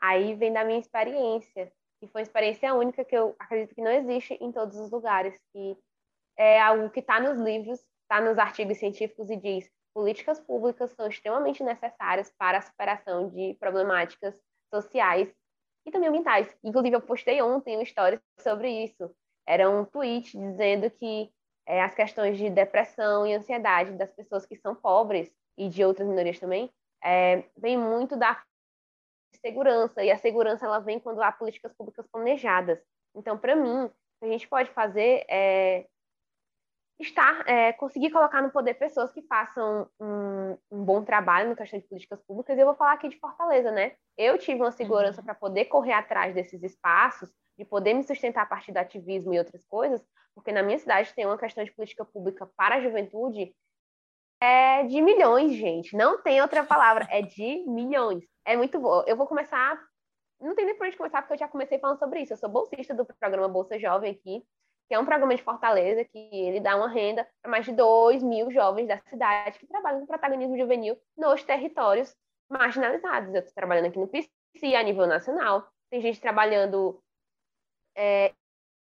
Aí 0.00 0.34
vem 0.34 0.52
da 0.52 0.64
minha 0.64 0.78
experiência, 0.78 1.72
que 2.00 2.06
foi 2.08 2.22
uma 2.22 2.26
experiência 2.26 2.74
única 2.74 3.04
que 3.04 3.16
eu 3.16 3.36
acredito 3.38 3.74
que 3.74 3.82
não 3.82 3.90
existe 3.90 4.34
em 4.34 4.50
todos 4.50 4.78
os 4.78 4.90
lugares, 4.90 5.38
que 5.52 5.76
é 6.38 6.60
algo 6.60 6.88
que 6.90 7.00
está 7.00 7.20
nos 7.20 7.38
livros, 7.38 7.80
está 8.02 8.20
nos 8.20 8.38
artigos 8.38 8.78
científicos 8.78 9.28
e 9.28 9.36
diz 9.36 9.70
políticas 9.92 10.40
públicas 10.40 10.92
são 10.92 11.06
extremamente 11.08 11.62
necessárias 11.62 12.32
para 12.38 12.58
a 12.58 12.62
superação 12.62 13.28
de 13.28 13.54
problemáticas 13.54 14.34
sociais 14.72 15.28
e 15.84 15.90
também 15.90 16.08
ambientais. 16.08 16.56
Inclusive, 16.62 16.96
eu 16.96 17.02
postei 17.02 17.42
ontem 17.42 17.76
uma 17.76 17.82
história 17.82 18.22
sobre 18.38 18.84
isso. 18.84 19.14
Era 19.46 19.68
um 19.68 19.84
tweet 19.84 20.38
dizendo 20.38 20.90
que 20.90 21.30
é, 21.70 21.82
as 21.82 21.94
questões 21.94 22.36
de 22.36 22.50
depressão 22.50 23.24
e 23.24 23.32
ansiedade 23.32 23.92
das 23.92 24.10
pessoas 24.10 24.44
que 24.44 24.56
são 24.56 24.74
pobres 24.74 25.32
e 25.56 25.68
de 25.68 25.84
outras 25.84 26.08
minorias 26.08 26.38
também, 26.38 26.68
é, 27.02 27.44
vem 27.56 27.78
muito 27.78 28.16
da 28.16 28.42
segurança, 29.40 30.02
e 30.02 30.10
a 30.10 30.18
segurança 30.18 30.66
ela 30.66 30.80
vem 30.80 30.98
quando 30.98 31.22
há 31.22 31.30
políticas 31.30 31.72
públicas 31.72 32.06
planejadas. 32.08 32.82
Então, 33.14 33.38
para 33.38 33.54
mim, 33.54 33.84
o 33.84 33.88
que 33.88 34.24
a 34.24 34.28
gente 34.28 34.48
pode 34.48 34.68
fazer 34.70 35.24
é 35.30 35.86
estar, 36.98 37.48
é, 37.48 37.72
conseguir 37.72 38.10
colocar 38.10 38.42
no 38.42 38.50
poder 38.50 38.74
pessoas 38.74 39.12
que 39.12 39.22
façam 39.22 39.88
um, 40.00 40.58
um, 40.72 40.84
bom 40.84 41.04
trabalho 41.04 41.50
no 41.50 41.56
questão 41.56 41.78
de 41.78 41.86
políticas 41.86 42.20
públicas. 42.22 42.58
E 42.58 42.60
eu 42.60 42.66
vou 42.66 42.74
falar 42.74 42.94
aqui 42.94 43.08
de 43.08 43.18
Fortaleza, 43.18 43.70
né? 43.70 43.94
Eu 44.18 44.36
tive 44.38 44.60
uma 44.60 44.72
segurança 44.72 45.20
uhum. 45.20 45.24
para 45.24 45.34
poder 45.36 45.66
correr 45.66 45.92
atrás 45.92 46.34
desses 46.34 46.62
espaços, 46.62 47.32
de 47.56 47.64
poder 47.64 47.94
me 47.94 48.02
sustentar 48.02 48.42
a 48.42 48.46
partir 48.46 48.72
do 48.72 48.78
ativismo 48.78 49.32
e 49.32 49.38
outras 49.38 49.64
coisas, 49.64 50.04
porque 50.34 50.52
na 50.52 50.62
minha 50.62 50.78
cidade 50.78 51.14
tem 51.14 51.26
uma 51.26 51.38
questão 51.38 51.64
de 51.64 51.72
política 51.72 52.04
pública 52.04 52.46
para 52.56 52.76
a 52.76 52.80
juventude 52.80 53.54
é 54.42 54.84
de 54.84 55.02
milhões, 55.02 55.52
gente. 55.52 55.94
Não 55.94 56.22
tem 56.22 56.40
outra 56.40 56.64
palavra, 56.64 57.06
é 57.10 57.20
de 57.20 57.62
milhões. 57.66 58.24
É 58.44 58.56
muito 58.56 58.78
bom. 58.80 59.02
Eu 59.06 59.16
vou 59.16 59.26
começar. 59.26 59.78
Não 60.40 60.54
tem 60.54 60.64
nem 60.64 60.74
por 60.74 60.86
onde 60.86 60.96
começar, 60.96 61.20
porque 61.20 61.34
eu 61.34 61.38
já 61.38 61.48
comecei 61.48 61.78
falando 61.78 61.98
sobre 61.98 62.20
isso. 62.20 62.32
Eu 62.32 62.38
sou 62.38 62.48
bolsista 62.48 62.94
do 62.94 63.04
programa 63.04 63.48
Bolsa 63.48 63.78
Jovem 63.78 64.12
aqui, 64.12 64.42
que 64.88 64.94
é 64.94 64.98
um 64.98 65.04
programa 65.04 65.34
de 65.34 65.42
Fortaleza 65.42 66.04
que 66.04 66.18
ele 66.18 66.60
dá 66.60 66.74
uma 66.76 66.88
renda 66.88 67.28
para 67.42 67.50
mais 67.50 67.66
de 67.66 67.72
2 67.72 68.22
mil 68.22 68.50
jovens 68.50 68.88
da 68.88 68.98
cidade 69.02 69.58
que 69.58 69.66
trabalham 69.66 70.00
com 70.00 70.06
protagonismo 70.06 70.56
juvenil 70.56 70.96
nos 71.16 71.44
territórios 71.44 72.16
marginalizados. 72.50 73.34
Eu 73.34 73.40
estou 73.40 73.54
trabalhando 73.54 73.86
aqui 73.86 73.98
no 73.98 74.08
PC 74.08 74.74
a 74.74 74.82
nível 74.82 75.06
nacional. 75.06 75.68
Tem 75.90 76.00
gente 76.00 76.20
trabalhando 76.20 77.02
é, 77.94 78.32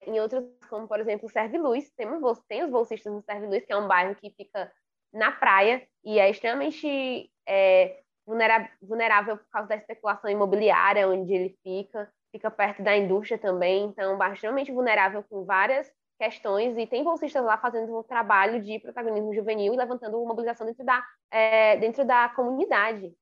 em 0.07 0.21
outros, 0.21 0.45
como 0.69 0.89
por 0.89 1.01
exemplo, 1.01 1.29
Serve 1.29 1.59
Luz, 1.59 1.91
temos, 1.97 2.41
tem 2.49 2.63
os 2.65 2.71
bolsistas 2.71 3.13
no 3.13 3.23
Serve 3.23 3.47
Luz, 3.47 3.65
que 3.65 3.73
é 3.73 3.77
um 3.77 3.89
bairro 3.89 4.15
que 4.15 4.31
fica 4.31 4.73
na 5.13 5.33
praia 5.33 5.87
e 6.05 6.19
é 6.19 6.31
extremamente 6.31 7.31
é, 7.47 8.01
vulnerável 8.27 9.37
por 9.37 9.51
causa 9.51 9.69
da 9.69 9.77
especulação 9.77 10.31
imobiliária 10.31 11.09
onde 11.09 11.33
ele 11.33 11.59
fica, 11.63 12.11
fica 12.31 12.51
perto 12.51 12.83
da 12.83 12.97
indústria 12.97 13.39
também, 13.39 13.85
então 13.87 14.23
é 14.23 14.33
extremamente 14.33 14.73
vulnerável 14.73 15.23
com 15.25 15.45
várias 15.45 15.93
questões 16.19 16.77
e 16.77 16.87
tem 16.87 17.03
bolsistas 17.03 17.43
lá 17.43 17.57
fazendo 17.57 17.99
um 17.99 18.03
trabalho 18.03 18.63
de 18.63 18.79
protagonismo 18.79 19.35
juvenil 19.35 19.73
e 19.73 19.77
levantando 19.77 20.25
mobilização 20.25 20.67
dentro 20.67 20.85
da, 20.85 21.03
é, 21.31 21.77
dentro 21.79 22.05
da 22.05 22.29
comunidade. 22.29 23.13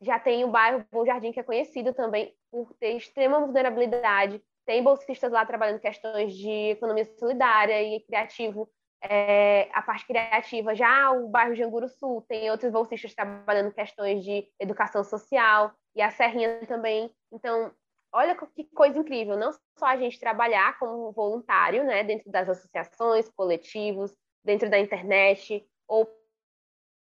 Já 0.00 0.18
tem 0.18 0.44
o 0.44 0.48
bairro 0.48 0.84
Bom 0.90 1.06
Jardim, 1.06 1.30
que 1.30 1.38
é 1.38 1.44
conhecido 1.44 1.94
também 1.94 2.34
por 2.50 2.74
ter 2.74 2.96
extrema 2.96 3.40
vulnerabilidade, 3.40 4.42
tem 4.66 4.82
bolsistas 4.82 5.30
lá 5.30 5.44
trabalhando 5.44 5.80
questões 5.80 6.34
de 6.34 6.70
economia 6.70 7.04
solidária 7.18 7.82
e 7.82 8.00
criativo, 8.00 8.68
é, 9.02 9.68
a 9.72 9.82
parte 9.82 10.06
criativa. 10.06 10.74
Já 10.74 11.10
o 11.10 11.28
bairro 11.28 11.54
de 11.54 11.62
Anguru 11.62 11.88
Sul 11.88 12.22
tem 12.28 12.50
outros 12.50 12.70
bolsistas 12.70 13.14
trabalhando 13.14 13.72
questões 13.72 14.22
de 14.24 14.48
educação 14.60 15.02
social 15.02 15.72
e 15.94 16.00
a 16.00 16.10
Serrinha 16.10 16.64
também. 16.66 17.10
Então, 17.32 17.72
olha 18.12 18.36
que 18.36 18.64
coisa 18.74 18.98
incrível, 18.98 19.36
não 19.36 19.52
só 19.78 19.86
a 19.86 19.96
gente 19.96 20.20
trabalhar 20.20 20.78
como 20.78 21.12
voluntário, 21.12 21.84
né, 21.84 22.04
dentro 22.04 22.30
das 22.30 22.48
associações, 22.48 23.28
coletivos, 23.30 24.14
dentro 24.44 24.70
da 24.70 24.78
internet, 24.78 25.66
ou 25.88 26.08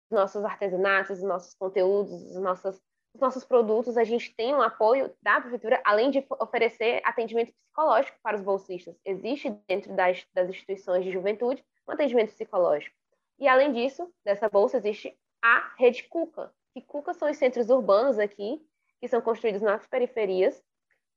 nossos 0.09 0.43
artesanatos, 0.43 1.21
nossos 1.23 1.55
conteúdos, 1.55 2.11
os 2.11 2.41
nossos, 2.41 2.79
os 3.13 3.19
nossos 3.19 3.43
produtos, 3.43 3.97
a 3.97 4.04
gente 4.04 4.34
tem 4.36 4.54
um 4.54 4.62
apoio 4.62 5.13
da 5.21 5.39
prefeitura, 5.41 5.82
além 5.84 6.12
de 6.12 6.26
oferecer 6.39 7.02
atendimento 7.04 7.54
psicológico 7.54 8.17
para 8.24 8.38
os 8.38 8.41
bolsistas. 8.41 8.95
Existe 9.06 9.50
dentro 9.67 9.93
das, 9.95 10.26
das 10.34 10.50
instituições 10.50 11.04
de 11.04 11.12
juventude 11.12 11.63
um 11.88 11.91
atendimento 11.91 12.32
psicológico. 12.32 12.95
E 13.39 13.47
além 13.47 13.71
disso, 13.74 14.12
dessa 14.24 14.47
bolsa 14.47 14.78
existe 14.78 15.17
a 15.43 15.74
Rede 15.78 16.04
Cuca, 16.04 16.54
que 16.74 16.82
Cuca 16.82 17.13
são 17.13 17.30
os 17.30 17.38
centros 17.38 17.69
urbanos 17.69 18.19
aqui, 18.19 18.62
que 19.00 19.08
são 19.08 19.19
construídos 19.19 19.62
nas 19.62 19.86
periferias, 19.88 20.63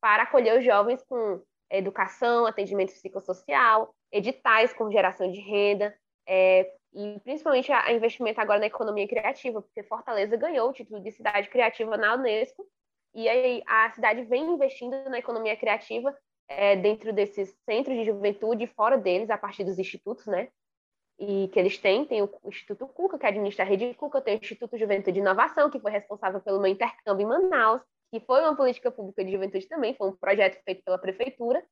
para 0.01 0.23
acolher 0.23 0.59
os 0.59 0.65
jovens 0.65 1.03
com 1.05 1.43
educação, 1.71 2.47
atendimento 2.47 2.93
psicossocial, 2.93 3.95
editais 4.11 4.73
com 4.73 4.91
geração 4.91 5.31
de 5.31 5.41
renda, 5.41 5.95
é, 6.27 6.73
e 6.93 7.19
principalmente 7.21 7.73
a, 7.73 7.93
investimento 7.93 8.41
agora 8.41 8.61
na 8.61 8.67
economia 8.67 9.07
criativa, 9.09 9.61
porque 9.61 9.83
Fortaleza 9.83 10.37
ganhou 10.37 10.71
o 10.71 10.73
título 10.73 11.01
de 11.01 11.11
cidade 11.11 11.49
criativa 11.49 11.97
na 11.97 12.15
Unesco, 12.15 12.67
e 13.15 13.29
aí 13.29 13.63
a 13.67 13.91
cidade 13.91 14.23
vem 14.23 14.45
investindo 14.45 15.09
na 15.09 15.19
economia 15.19 15.57
criativa 15.57 16.17
é, 16.49 16.77
dentro 16.77 17.13
desses 17.13 17.57
centros 17.65 17.97
de 17.97 18.05
juventude 18.05 18.65
e 18.65 18.69
fora 18.69 18.99
deles, 18.99 19.31
a 19.31 19.39
partir 19.39 19.65
dos 19.65 19.79
institutos, 19.79 20.27
né? 20.27 20.49
E 21.19 21.49
que 21.49 21.59
eles 21.59 21.79
têm, 21.79 22.05
tem 22.05 22.23
o 22.23 22.31
Instituto 22.45 22.89
Cuca, 22.89 23.19
que 23.19 23.27
administra 23.27 23.65
a 23.65 23.69
Rede 23.69 23.95
Cuca, 23.95 24.21
tem 24.21 24.35
o 24.37 24.41
Instituto 24.41 24.77
Juventude 24.77 25.13
de 25.13 25.21
Inovação, 25.21 25.71
que 25.71 25.79
foi 25.79 25.93
responsável 25.93 26.41
pelo 26.41 26.61
meu 26.61 26.71
intercâmbio 26.71 27.25
em 27.25 27.29
Manaus, 27.29 27.81
que 28.11 28.19
foi 28.21 28.41
uma 28.41 28.57
política 28.57 28.91
pública 28.91 29.25
de 29.25 29.33
juventude 29.33 29.67
também, 29.69 29.95
foi 29.95 30.09
um 30.09 30.17
projeto 30.17 30.61
feito 30.65 30.83
pela 30.85 30.99
prefeitura, 30.99 31.65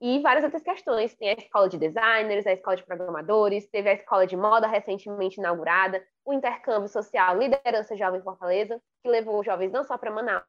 e 0.00 0.20
várias 0.20 0.44
outras 0.44 0.62
questões. 0.62 1.14
Tem 1.14 1.30
a 1.30 1.34
escola 1.34 1.68
de 1.68 1.78
designers, 1.78 2.46
a 2.46 2.52
escola 2.52 2.76
de 2.76 2.84
programadores, 2.84 3.68
teve 3.68 3.88
a 3.88 3.94
escola 3.94 4.26
de 4.26 4.36
moda 4.36 4.66
recentemente 4.66 5.38
inaugurada, 5.38 6.04
o 6.24 6.32
intercâmbio 6.32 6.88
social 6.88 7.38
Liderança 7.38 7.96
Jovem 7.96 8.22
Fortaleza, 8.22 8.80
que 9.02 9.08
levou 9.08 9.42
jovens 9.44 9.72
não 9.72 9.84
só 9.84 9.96
para 9.96 10.10
Manaus, 10.10 10.44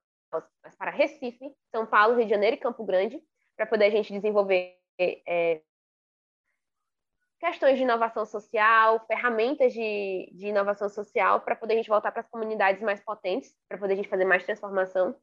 mas 0.64 0.76
para 0.76 0.92
Recife, 0.92 1.54
São 1.72 1.86
Paulo, 1.86 2.16
Rio 2.16 2.26
de 2.26 2.32
Janeiro 2.32 2.56
e 2.56 2.60
Campo 2.60 2.84
Grande, 2.84 3.22
para 3.56 3.66
poder 3.66 3.86
a 3.86 3.90
gente 3.90 4.14
desenvolver 4.14 4.78
é, 5.00 5.62
questões 7.40 7.78
de 7.78 7.84
inovação 7.84 8.26
social, 8.26 9.06
ferramentas 9.08 9.74
de, 9.74 10.30
de 10.34 10.48
inovação 10.48 10.90
social, 10.90 11.42
para 11.42 11.56
poder 11.56 11.74
a 11.74 11.78
gente 11.78 11.90
voltar 11.90 12.12
para 12.12 12.22
as 12.22 12.30
comunidades 12.30 12.82
mais 12.82 13.00
potentes, 13.02 13.54
para 13.70 13.78
poder 13.78 13.94
a 13.94 13.96
gente 13.98 14.10
fazer 14.10 14.26
mais 14.26 14.44
transformação. 14.44 15.16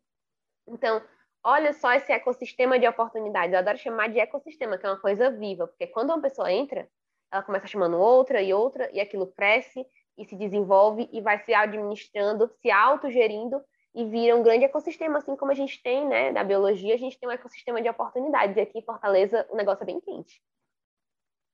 Então, 0.67 1.03
olha 1.45 1.73
só 1.73 1.93
esse 1.93 2.11
ecossistema 2.11 2.79
de 2.79 2.89
oportunidades. 2.89 3.53
Eu 3.53 3.59
adoro 3.59 3.79
chamar 3.79 4.09
de 4.09 4.19
ecossistema, 4.19 4.79
que 4.79 4.87
é 4.87 4.89
uma 4.89 5.01
coisa 5.01 5.31
viva, 5.31 5.67
porque 5.67 5.87
quando 5.87 6.11
uma 6.11 6.21
pessoa 6.21 6.51
entra, 6.51 6.89
ela 7.31 7.43
começa 7.43 7.67
chamando 7.67 7.99
outra 7.99 8.41
e 8.41 8.55
outra, 8.55 8.91
e 8.93 9.01
aquilo 9.01 9.27
cresce 9.27 9.87
e 10.17 10.25
se 10.25 10.37
desenvolve 10.37 11.09
e 11.13 11.21
vai 11.21 11.39
se 11.45 11.53
administrando, 11.53 12.49
se 12.61 12.71
autogerindo 12.71 13.61
e 13.95 14.05
vira 14.05 14.35
um 14.35 14.43
grande 14.43 14.65
ecossistema, 14.65 15.19
assim 15.19 15.37
como 15.37 15.53
a 15.53 15.55
gente 15.55 15.81
tem, 15.83 16.07
né, 16.07 16.33
na 16.33 16.43
biologia, 16.43 16.95
a 16.95 16.99
gente 16.99 17.19
tem 17.19 17.29
um 17.29 17.33
ecossistema 17.33 17.81
de 17.81 17.89
oportunidades. 17.89 18.57
E 18.57 18.61
aqui 18.61 18.79
em 18.79 18.85
Fortaleza 18.85 19.47
o 19.51 19.57
negócio 19.57 19.83
é 19.83 19.87
bem 19.87 20.01
quente. 20.01 20.43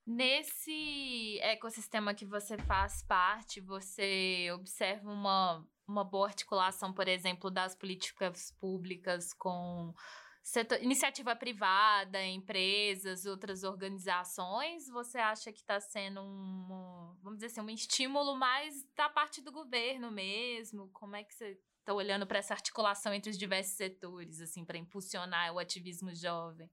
Nesse 0.05 1.39
ecossistema 1.41 2.13
que 2.13 2.25
você 2.25 2.57
faz 2.57 3.03
parte, 3.03 3.61
você 3.61 4.49
observa 4.53 5.09
uma, 5.09 5.63
uma 5.91 6.03
boa 6.03 6.27
articulação, 6.27 6.93
por 6.93 7.07
exemplo, 7.07 7.51
das 7.51 7.75
políticas 7.75 8.51
públicas 8.59 9.33
com 9.33 9.93
setor, 10.41 10.81
iniciativa 10.81 11.35
privada, 11.35 12.23
empresas, 12.25 13.25
outras 13.25 13.63
organizações? 13.63 14.87
Você 14.89 15.17
acha 15.17 15.51
que 15.51 15.59
está 15.59 15.79
sendo 15.79 16.21
um, 16.21 17.15
vamos 17.21 17.39
dizer 17.39 17.47
assim, 17.47 17.61
um 17.61 17.69
estímulo 17.69 18.35
mais 18.35 18.83
da 18.95 19.09
parte 19.09 19.41
do 19.41 19.51
governo 19.51 20.09
mesmo? 20.11 20.89
Como 20.93 21.15
é 21.15 21.23
que 21.23 21.33
você 21.33 21.59
está 21.79 21.93
olhando 21.93 22.25
para 22.25 22.39
essa 22.39 22.53
articulação 22.53 23.13
entre 23.13 23.29
os 23.29 23.37
diversos 23.37 23.75
setores, 23.75 24.39
assim, 24.41 24.63
para 24.63 24.77
impulsionar 24.77 25.53
o 25.53 25.59
ativismo 25.59 26.13
jovem? 26.15 26.69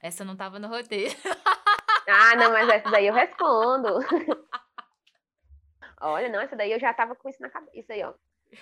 Essa 0.00 0.24
não 0.24 0.34
estava 0.34 0.58
no 0.58 0.68
roteiro. 0.68 1.16
Ah, 2.08 2.36
não, 2.36 2.52
mas 2.52 2.68
essa 2.68 2.88
daí 2.88 3.06
eu 3.06 3.14
respondo. 3.14 3.98
Olha, 6.00 6.28
não, 6.28 6.40
essa 6.40 6.56
daí 6.56 6.72
eu 6.72 6.80
já 6.80 6.92
tava 6.92 7.14
com 7.14 7.28
isso 7.28 7.40
na 7.40 7.50
cabeça. 7.50 7.78
Isso 7.78 7.92
aí, 7.92 8.02
ó. 8.02 8.12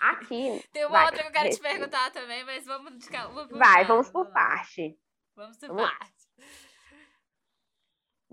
Aqui. 0.01 0.63
Tem 0.73 0.85
uma 0.85 0.93
vai, 0.93 1.07
outra 1.07 1.23
que 1.23 1.29
eu 1.29 1.33
quero 1.33 1.51
te 1.51 1.61
perguntar 1.61 2.11
também, 2.13 2.45
mas 2.45 2.65
vamos. 2.65 3.07
vamos 3.09 3.51
vai, 3.51 3.85
vamos 3.85 4.11
por 4.11 4.27
parte. 4.33 4.99
Vamos 5.37 5.57
por 5.59 5.69
vamos 5.69 5.91
parte. 5.91 6.15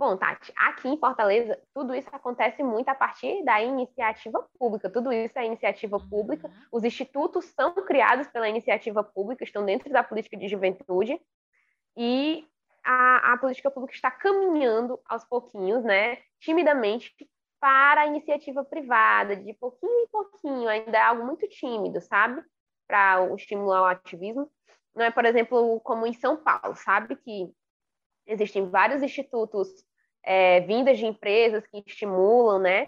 Bom, 0.02 0.18
Tati, 0.18 0.52
aqui 0.56 0.88
em 0.88 0.98
Fortaleza, 0.98 1.62
tudo 1.76 1.94
isso 1.94 2.10
acontece 2.12 2.64
muito 2.64 2.90
a 2.90 2.96
partir 2.96 3.44
da 3.44 3.62
iniciativa 3.62 4.42
pública. 4.58 4.90
Tudo 4.90 5.14
isso 5.14 5.38
é 5.38 5.46
iniciativa 5.46 5.98
uhum. 5.98 6.10
pública. 6.10 6.50
Os 6.72 6.84
institutos 6.84 7.46
são 7.46 7.74
criados 7.86 8.28
pela 8.28 8.50
iniciativa 8.50 9.04
pública, 9.04 9.44
estão 9.44 9.64
dentro 9.64 9.92
da 9.92 10.04
política 10.04 10.36
de 10.36 10.48
juventude. 10.48 11.22
E 11.96 12.48
a, 12.84 13.34
a 13.34 13.38
política 13.38 13.70
pública 13.70 13.94
está 13.94 14.10
caminhando 14.10 15.00
aos 15.06 15.24
pouquinhos, 15.26 15.84
né, 15.84 16.18
timidamente, 16.40 17.14
para 17.62 18.02
a 18.02 18.08
iniciativa 18.08 18.66
privada, 18.66 19.36
de 19.36 19.54
pouquinho 19.54 20.00
em 20.00 20.08
pouquinho, 20.08 20.68
ainda 20.68 20.98
é 20.98 21.02
algo 21.02 21.24
muito 21.24 21.48
tímido, 21.48 22.02
sabe? 22.02 22.44
Para 22.88 23.24
estimular 23.36 23.84
o 23.84 23.86
ativismo. 23.86 24.52
Não 24.96 25.06
é, 25.06 25.12
por 25.12 25.24
exemplo, 25.24 25.80
como 25.82 26.08
em 26.08 26.14
São 26.14 26.36
Paulo, 26.36 26.76
sabe? 26.76 27.16
Que 27.16 27.54
existem 28.26 28.68
vários 28.68 29.04
institutos 29.04 29.70
é, 30.24 30.62
vindas 30.62 30.98
de 30.98 31.06
empresas 31.06 31.66
que 31.68 31.84
estimulam, 31.86 32.60
né? 32.60 32.88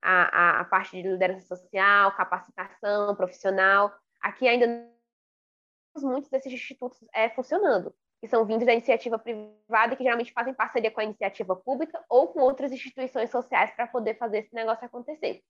A, 0.00 0.58
a, 0.58 0.60
a 0.60 0.64
parte 0.64 0.90
de 0.92 1.08
liderança 1.08 1.46
social, 1.46 2.16
capacitação 2.16 3.14
profissional. 3.14 3.92
Aqui 4.22 4.48
ainda 4.48 4.90
muitos 6.02 6.30
desses 6.30 6.52
institutos 6.52 6.98
é, 7.14 7.28
funcionando 7.30 7.94
que 8.24 8.28
são 8.28 8.46
vindos 8.46 8.64
da 8.64 8.72
iniciativa 8.72 9.18
privada 9.18 9.94
que 9.94 10.02
geralmente 10.02 10.32
fazem 10.32 10.54
parceria 10.54 10.90
com 10.90 10.98
a 10.98 11.04
iniciativa 11.04 11.54
pública 11.54 12.02
ou 12.08 12.28
com 12.28 12.40
outras 12.40 12.72
instituições 12.72 13.28
sociais 13.28 13.70
para 13.72 13.86
poder 13.86 14.16
fazer 14.16 14.38
esse 14.38 14.54
negócio 14.54 14.86
acontecer. 14.86 15.42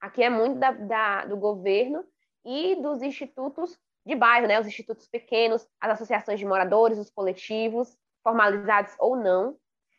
Aqui 0.00 0.22
é 0.22 0.30
muito 0.30 0.58
da, 0.58 0.70
da, 0.70 1.24
do 1.26 1.36
governo 1.36 2.02
e 2.42 2.74
dos 2.76 3.02
institutos 3.02 3.78
de 4.06 4.14
bairro, 4.14 4.46
né? 4.46 4.58
Os 4.58 4.66
institutos 4.66 5.06
pequenos, 5.06 5.68
as 5.78 5.90
associações 5.90 6.40
de 6.40 6.46
moradores, 6.46 6.96
os 6.96 7.10
coletivos, 7.10 7.94
formalizados 8.22 8.94
ou 8.98 9.14
não. 9.14 9.54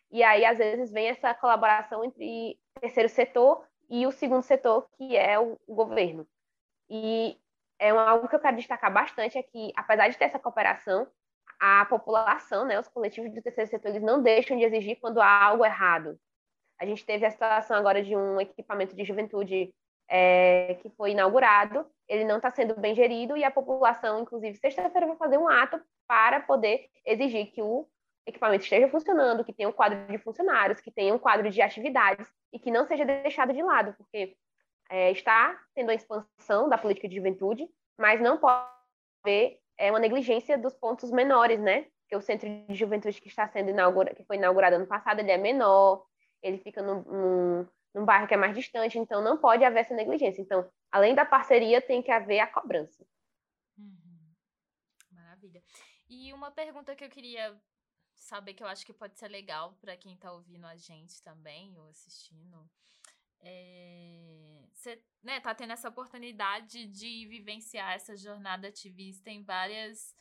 E 0.10 0.23
aí, 0.23 0.43
às 0.43 0.58
vezes, 0.58 0.91
vem 0.91 1.10
essa 1.10 1.36
colaboração 1.36 2.03
entre 2.03 2.60
terceiro 2.82 3.10
setor 3.10 3.63
e 3.91 4.08
o 4.08 4.12
segundo 4.12 4.41
setor, 4.41 4.89
que 4.97 5.15
é 5.15 5.39
o, 5.39 5.56
o 5.67 5.75
governo. 5.75 6.27
E 6.89 7.38
é 7.77 7.91
algo 7.91 8.27
que 8.27 8.36
eu 8.36 8.39
quero 8.39 8.58
destacar 8.58 8.91
bastante 8.91 9.38
é 9.38 9.43
que, 9.43 9.71
apesar 9.75 10.08
de 10.08 10.17
ter 10.17 10.25
essa 10.25 10.39
cooperação, 10.39 11.08
a 11.60 11.86
população, 11.86 12.65
né, 12.65 12.80
os 12.80 12.88
coletivos 12.88 13.34
do 13.34 13.41
terceiro 13.41 13.70
setor, 13.70 13.89
eles 13.89 14.04
não 14.04 14.22
deixam 14.22 14.58
de 14.58 14.63
exigir 14.63 15.00
quando 15.00 15.20
há 15.20 15.46
algo 15.46 15.65
errado. 15.65 16.20
A 16.80 16.86
gente 16.86 17.06
teve 17.06 17.26
a 17.26 17.32
situação 17.32 17.76
agora 17.76 18.04
de 18.04 18.15
um 18.15 18.39
equipamento 18.39 18.96
de 18.96 19.04
juventude 19.04 19.74
é, 20.10 20.76
que 20.82 20.89
foi 20.91 21.12
inaugurado, 21.12 21.86
ele 22.08 22.24
não 22.24 22.38
está 22.38 22.50
sendo 22.52 22.80
bem 22.80 22.96
gerido 22.96 23.36
e 23.36 23.43
a 23.43 23.52
população, 23.52 24.22
inclusive, 24.22 24.58
sexta-feira 24.58 25.08
vai 25.08 25.17
fazer 25.17 25.38
um 25.38 25.50
ato 25.50 25.82
para 26.08 26.39
poder 26.39 26.88
exigir 27.06 27.52
que 27.52 27.62
o 27.62 27.88
equipamento 28.26 28.63
esteja 28.63 28.88
funcionando, 28.89 29.43
que 29.43 29.54
tenha 29.54 29.70
um 29.70 29.74
quadro 29.74 30.06
de 30.08 30.17
funcionários, 30.17 30.80
que 30.80 30.91
tenha 30.91 31.13
um 31.13 31.20
quadro 31.20 31.50
de 31.50 31.62
atividades 31.62 32.28
e 32.54 32.60
que 32.60 32.72
não 32.72 32.86
seja 32.86 33.06
deixado 33.06 33.54
de 33.54 33.63
lado, 33.63 33.93
porque 33.98 34.36
é, 34.89 35.12
está 35.12 35.60
tendo 35.74 35.89
a 35.89 35.93
expansão 35.93 36.70
da 36.70 36.78
política 36.78 37.08
de 37.08 37.15
juventude, 37.15 37.67
mas 37.98 38.22
não 38.22 38.38
pode 38.38 38.65
haver 39.24 39.60
é 39.78 39.92
uma 39.92 40.00
negligência 40.00 40.58
dos 40.58 40.74
pontos 40.74 41.12
menores, 41.12 41.60
né? 41.60 41.84
Porque 42.02 42.16
o 42.16 42.22
centro 42.22 42.48
de 42.50 42.76
juventude 42.76 43.22
que 43.22 43.28
está 43.28 43.48
sendo 43.48 43.70
inaugurado, 43.70 44.16
que 44.16 44.24
foi 44.24 44.38
inaugurado 44.38 44.78
ano 44.78 44.88
passado, 44.88 45.20
ele 45.20 45.32
é 45.32 45.38
menor, 45.38 46.06
ele 46.42 46.58
fica 46.58 46.82
num, 46.82 47.02
num, 47.04 47.68
num 47.94 48.06
bairro 48.06 48.28
que 48.28 48.34
é 48.34 48.38
mais 48.38 48.56
distante, 48.56 48.98
então 48.98 49.22
não 49.22 49.38
pode 49.38 49.63
haver 49.63 49.82
essa 49.82 49.94
negligência. 49.94 50.42
Então, 50.42 50.70
além 50.92 51.13
da 51.13 51.26
parceria, 51.26 51.82
tem 51.82 52.02
que 52.02 52.12
haver 52.12 52.40
a 52.40 52.48
cobrança. 52.48 53.06
Uhum. 53.78 54.34
Maravilha. 55.12 55.62
E 56.10 56.34
uma 56.34 56.50
pergunta 56.50 56.96
que 56.96 57.04
eu 57.04 57.10
queria 57.10 57.60
saber, 58.16 58.54
que 58.54 58.63
eu 58.63 58.68
acho 58.68 58.86
que 58.86 58.94
pode 58.94 59.18
ser 59.18 59.28
legal 59.28 59.78
para 59.80 59.96
quem 59.96 60.13
está 60.13 60.32
ouvindo 60.32 60.66
a 60.66 60.76
gente 60.76 61.22
também, 61.22 61.78
ou 61.78 61.88
assistindo, 61.88 62.70
é, 63.41 64.63
você 64.73 65.02
né, 65.23 65.39
tá 65.39 65.54
tendo 65.54 65.73
essa 65.73 65.89
oportunidade 65.89 66.86
de 66.88 67.28
vivenciar 67.28 67.93
essa 67.93 68.15
jornada 68.15 68.67
ativista 68.67 69.30
em 69.30 69.43
várias 69.43 70.15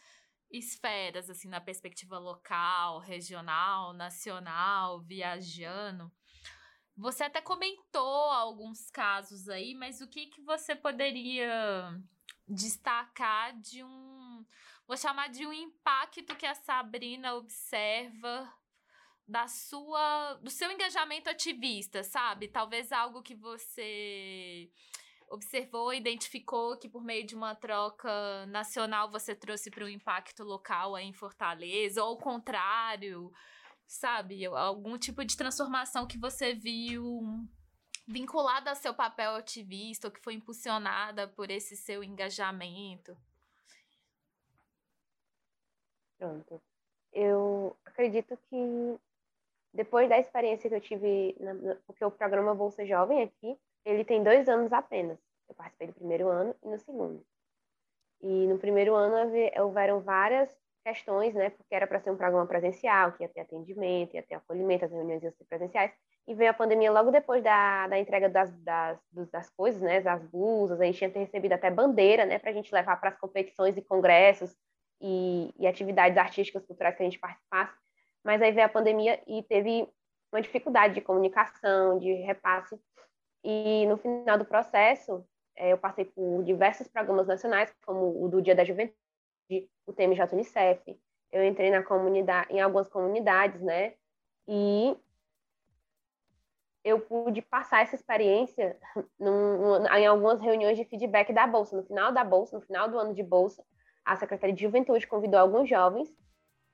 esferas, 0.51 1.29
assim, 1.29 1.49
na 1.49 1.61
perspectiva 1.61 2.19
local, 2.19 2.99
regional, 3.01 3.93
nacional, 3.93 5.01
viajando. 5.03 6.11
Você 6.97 7.25
até 7.25 7.41
comentou 7.41 8.31
alguns 8.31 8.91
casos 8.91 9.49
aí, 9.49 9.75
mas 9.75 10.01
o 10.01 10.09
que, 10.09 10.27
que 10.27 10.41
você 10.43 10.75
poderia 10.75 12.01
destacar 12.49 13.59
de 13.61 13.83
um 13.83 14.47
vou 14.87 14.97
chamar 14.97 15.29
de 15.29 15.45
um 15.45 15.53
impacto 15.53 16.37
que 16.37 16.47
a 16.47 16.55
Sabrina 16.55 17.35
observa 17.35 18.51
da 19.27 19.49
sua 19.49 20.35
do 20.35 20.51
seu 20.51 20.71
engajamento 20.71 21.29
ativista, 21.29 22.03
sabe? 22.05 22.49
Talvez 22.49 22.93
algo 22.93 23.23
que 23.23 23.35
você 23.35 24.71
observou, 25.29 25.93
identificou 25.93 26.77
que 26.79 26.89
por 26.89 27.03
meio 27.03 27.27
de 27.27 27.35
uma 27.35 27.55
troca 27.55 28.47
nacional 28.47 29.11
você 29.11 29.35
trouxe 29.35 29.71
para 29.71 29.85
um 29.85 29.89
impacto 29.89 30.45
local 30.45 30.95
aí 30.95 31.07
em 31.07 31.13
Fortaleza, 31.13 32.03
ou 32.03 32.11
ao 32.11 32.19
contrário, 32.19 33.33
sabe? 33.87 34.47
Algum 34.47 34.97
tipo 34.97 35.25
de 35.25 35.37
transformação 35.37 36.07
que 36.07 36.19
você 36.19 36.55
viu 36.55 37.21
vinculada 38.07 38.71
ao 38.71 38.77
seu 38.77 38.95
papel 38.95 39.35
ativista, 39.35 40.07
ou 40.07 40.13
que 40.13 40.23
foi 40.23 40.35
impulsionada 40.35 41.27
por 41.27 41.51
esse 41.51 41.77
seu 41.77 42.05
engajamento? 42.05 43.17
Pronto. 46.17 46.63
Eu 47.13 47.77
acredito 47.85 48.39
que 48.49 49.01
depois 49.77 50.09
da 50.09 50.19
experiência 50.19 50.69
que 50.69 50.75
eu 50.75 50.81
tive, 50.81 51.37
na, 51.39 51.77
porque 51.87 52.05
o 52.05 52.11
programa 52.11 52.55
Bolsa 52.55 52.85
Jovem 52.85 53.23
aqui, 53.23 53.57
ele 53.85 54.05
tem 54.05 54.23
dois 54.23 54.49
anos 54.49 54.73
apenas. 54.73 55.19
Eu 55.49 55.55
participei 55.55 55.89
do 55.89 55.95
primeiro 55.95 56.29
ano 56.29 56.55
e 56.65 56.69
no 56.69 56.79
segundo. 56.79 57.25
E 58.23 58.47
no 58.47 58.59
primeiro 58.59 58.95
ano 58.95 59.17
houveram 59.59 60.01
várias 60.01 60.51
questões, 60.85 61.35
né? 61.35 61.51
Porque 61.51 61.75
era 61.75 61.87
para 61.87 62.01
ser 62.01 62.11
um 62.11 62.17
programa 62.17 62.47
presencial, 62.47 63.13
que 63.13 63.23
ia 63.23 63.29
ter 63.29 63.41
atendimento, 63.41 64.15
ia 64.15 64.23
ter 64.23 64.37
acolhimento, 64.37 64.85
as 64.85 64.91
reuniões 64.91 65.23
iam 65.23 65.33
ser 65.33 65.45
presenciais. 65.45 65.93
E 66.27 66.35
veio 66.35 66.51
a 66.51 66.55
pandemia 66.55 66.91
logo 66.91 67.11
depois 67.11 67.43
da, 67.43 67.87
da 67.87 67.99
entrega 67.99 68.29
das, 68.29 68.51
das, 68.63 68.99
das 69.31 69.51
coisas, 69.51 69.81
né? 69.81 70.01
Das 70.01 70.23
blusas, 70.25 70.81
a 70.81 70.85
gente 70.85 70.99
tinha 70.99 71.25
recebido 71.25 71.53
até 71.53 71.71
bandeira, 71.71 72.25
né? 72.25 72.39
Para 72.39 72.51
a 72.51 72.55
gente 72.55 72.75
levar 72.75 72.97
para 72.99 73.11
as 73.11 73.19
competições 73.19 73.77
e 73.77 73.83
congressos 73.83 74.57
e, 75.01 75.53
e 75.59 75.67
atividades 75.67 76.17
artísticas, 76.17 76.65
culturais 76.65 76.97
que 76.97 77.03
a 77.03 77.07
gente 77.07 77.19
participasse. 77.19 77.86
Mas 78.27 78.43
aí 78.43 78.51
veio 78.51 78.67
a 78.67 78.69
pandemia 78.69 79.23
e 79.25 79.41
teve 79.45 79.89
uma 80.33 80.43
dificuldade 80.43 80.95
de 80.95 81.01
comunicação, 81.01 81.97
de 81.97 82.13
repasse. 82.13 82.77
E 83.45 83.87
no 83.87 83.97
final 83.97 84.37
do 84.37 84.45
processo, 84.45 85.25
é, 85.55 85.73
eu 85.73 85.79
passei 85.79 86.07
por 86.07 86.43
diversos 86.43 86.89
programas 86.89 87.29
nacionais, 87.29 87.73
como 87.87 88.25
o 88.25 88.29
do 88.29 88.43
Dia 88.43 88.57
da 88.57 88.65
Juventude, 88.65 88.97
o 89.87 89.93
TMJ 89.93 90.27
Unicef. 90.33 90.99
Eu 91.31 91.45
entrei 91.45 91.71
na 91.71 91.85
comunidade, 91.85 92.53
em 92.53 92.61
algumas 92.61 92.89
comunidades, 92.89 93.61
né? 93.61 93.95
E 94.49 94.97
eu 96.83 96.99
pude 96.99 97.41
passar 97.43 97.83
essa 97.83 97.95
experiência 97.95 98.77
num, 99.21 99.87
em 99.87 100.05
algumas 100.05 100.41
reuniões 100.41 100.77
de 100.77 100.85
feedback 100.85 101.33
da 101.33 101.47
Bolsa. 101.47 101.77
No 101.77 101.85
final 101.85 102.11
da 102.11 102.25
Bolsa, 102.25 102.57
no 102.57 102.63
final 102.63 102.89
do 102.89 102.99
ano 102.99 103.15
de 103.15 103.23
Bolsa, 103.23 103.65
a 104.05 104.17
Secretaria 104.17 104.55
de 104.55 104.63
Juventude 104.63 105.07
convidou 105.07 105.39
alguns 105.39 105.69
jovens 105.69 106.13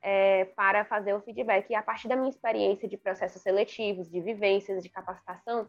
é, 0.03 0.47
para 0.57 0.85
fazer 0.85 1.15
o 1.15 1.21
feedback. 1.21 1.71
E 1.71 1.75
a 1.75 1.83
partir 1.83 2.09
da 2.09 2.17
minha 2.17 2.29
experiência 2.29 2.89
de 2.89 2.97
processos 2.97 3.41
seletivos, 3.41 4.11
de 4.11 4.21
vivências, 4.21 4.83
de 4.83 4.89
capacitação, 4.89 5.69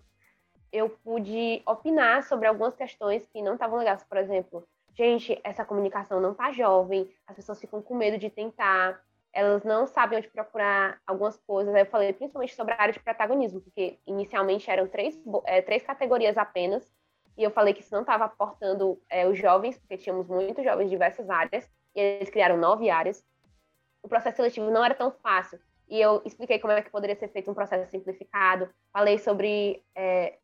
eu 0.72 0.90
pude 0.90 1.62
opinar 1.68 2.24
sobre 2.24 2.48
algumas 2.48 2.76
questões 2.76 3.26
que 3.28 3.42
não 3.42 3.54
estavam 3.54 3.78
legais. 3.78 4.04
Por 4.04 4.18
exemplo, 4.18 4.68
gente, 4.98 5.40
essa 5.44 5.64
comunicação 5.64 6.20
não 6.20 6.32
está 6.32 6.52
jovem, 6.52 7.10
as 7.28 7.36
pessoas 7.36 7.60
ficam 7.60 7.82
com 7.82 7.96
medo 7.96 8.18
de 8.18 8.30
tentar, 8.30 9.00
elas 9.32 9.64
não 9.64 9.86
sabem 9.86 10.18
onde 10.18 10.30
procurar 10.30 11.00
algumas 11.06 11.38
coisas. 11.38 11.74
Eu 11.76 11.86
falei 11.86 12.12
principalmente 12.12 12.56
sobre 12.56 12.74
a 12.74 12.82
área 12.82 12.94
de 12.94 13.00
protagonismo, 13.00 13.62
porque 13.62 14.00
inicialmente 14.08 14.70
eram 14.70 14.88
três, 14.88 15.20
é, 15.46 15.62
três 15.62 15.84
categorias 15.84 16.38
apenas, 16.38 16.92
e 17.38 17.44
eu 17.44 17.52
falei 17.52 17.74
que 17.74 17.82
isso 17.82 17.94
não 17.94 18.02
estava 18.02 18.26
aportando 18.26 19.00
é, 19.10 19.28
os 19.28 19.38
jovens, 19.38 19.78
porque 19.78 19.98
tínhamos 19.98 20.28
muitos 20.28 20.64
jovens 20.64 20.86
de 20.86 20.92
diversas 20.92 21.30
áreas, 21.30 21.70
e 21.96 22.00
eles 22.00 22.30
criaram 22.30 22.58
nove 22.58 22.90
áreas 22.90 23.24
o 24.04 24.08
processo 24.10 24.36
seletivo 24.36 24.70
não 24.70 24.84
era 24.84 24.94
tão 24.94 25.12
fácil. 25.12 25.60
E 25.90 26.00
eu 26.00 26.22
expliquei 26.26 26.60
como 26.60 26.74
é 26.74 26.82
que 26.82 26.92
poderia 26.92 27.16
ser 27.16 27.30
feito 27.30 27.50
um 27.50 27.54
processo 27.54 27.90
simplificado, 27.90 28.70
falei 28.92 29.18
sobre 29.18 29.84
é, 29.96 30.38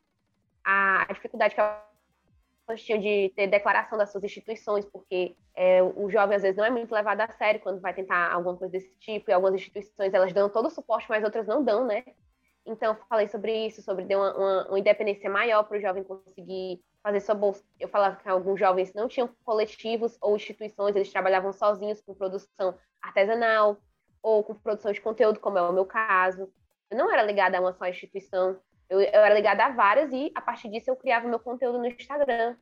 a, 0.64 1.06
dificuldade 1.12 1.56
que 1.56 1.62
elas 1.62 2.84
tinham 2.84 3.00
de 3.00 3.32
ter 3.36 3.48
declaração 3.48 3.98
das 3.98 4.12
suas 4.12 4.24
instituições, 4.24 4.86
porque 4.86 5.36
é, 5.56 5.82
o 5.82 6.10
jovem 6.10 6.36
às 6.36 6.44
vezes 6.44 6.58
não 6.58 6.66
é 6.66 6.70
muito 6.70 6.94
levado 6.94 7.22
a 7.22 7.28
sério 7.30 7.60
quando 7.62 7.82
vai 7.82 7.94
tentar 7.94 8.32
alguma 8.32 8.56
coisa 8.56 8.72
desse 8.72 8.94
tipo, 9.00 9.30
e 9.30 9.34
algumas 9.34 9.56
instituições 9.56 10.14
elas 10.14 10.32
dão 10.34 10.50
todo 10.50 10.68
o 10.68 10.72
suporte, 10.72 11.08
mas 11.10 11.24
outras 11.24 11.48
não 11.48 11.64
dão, 11.64 11.86
né? 11.86 12.04
Então, 12.66 12.96
falei 13.10 13.28
sobre 13.28 13.68
isso, 13.68 13.82
sobre 13.82 14.06
dar 14.06 14.18
uma, 14.18 14.38
uma, 14.38 14.68
uma 14.70 14.80
independência 14.80 15.30
maior 15.30 15.64
para 15.64 15.78
o 15.78 15.82
jovem 15.82 16.04
conseguir 16.04 16.82
fazer 17.02 17.20
sua 17.22 17.36
bolsa. 17.36 17.64
Eu 17.80 17.88
falava 17.88 18.16
que 18.18 18.28
alguns 18.28 18.60
jovens 18.60 18.94
não 18.94 19.08
tinham 19.08 19.30
coletivos 19.44 20.18
ou 20.22 20.36
instituições, 20.36 20.96
eles 20.96 21.12
trabalhavam 21.12 21.54
sozinhos 21.54 22.02
com 22.02 22.14
produção 22.14 22.78
artesanal 23.02 23.78
ou 24.22 24.44
com 24.44 24.54
produção 24.56 24.92
de 24.92 25.02
conteúdo, 25.02 25.40
como 25.40 25.58
é 25.58 25.62
o 25.62 25.74
meu 25.74 25.86
caso. 25.86 26.52
Eu 26.90 26.98
não 26.98 27.12
era 27.12 27.24
ligada 27.24 27.58
a 27.58 27.62
uma 27.62 27.74
só 27.74 27.86
instituição, 27.86 28.60
eu, 28.90 29.00
eu 29.00 29.22
era 29.22 29.34
ligada 29.34 29.66
a 29.66 29.70
várias 29.70 30.12
e, 30.12 30.32
a 30.36 30.42
partir 30.42 30.70
disso, 30.70 30.90
eu 30.90 30.96
criava 30.96 31.28
meu 31.28 31.40
conteúdo 31.40 31.78
no 31.78 31.88
Instagram. 31.88 32.56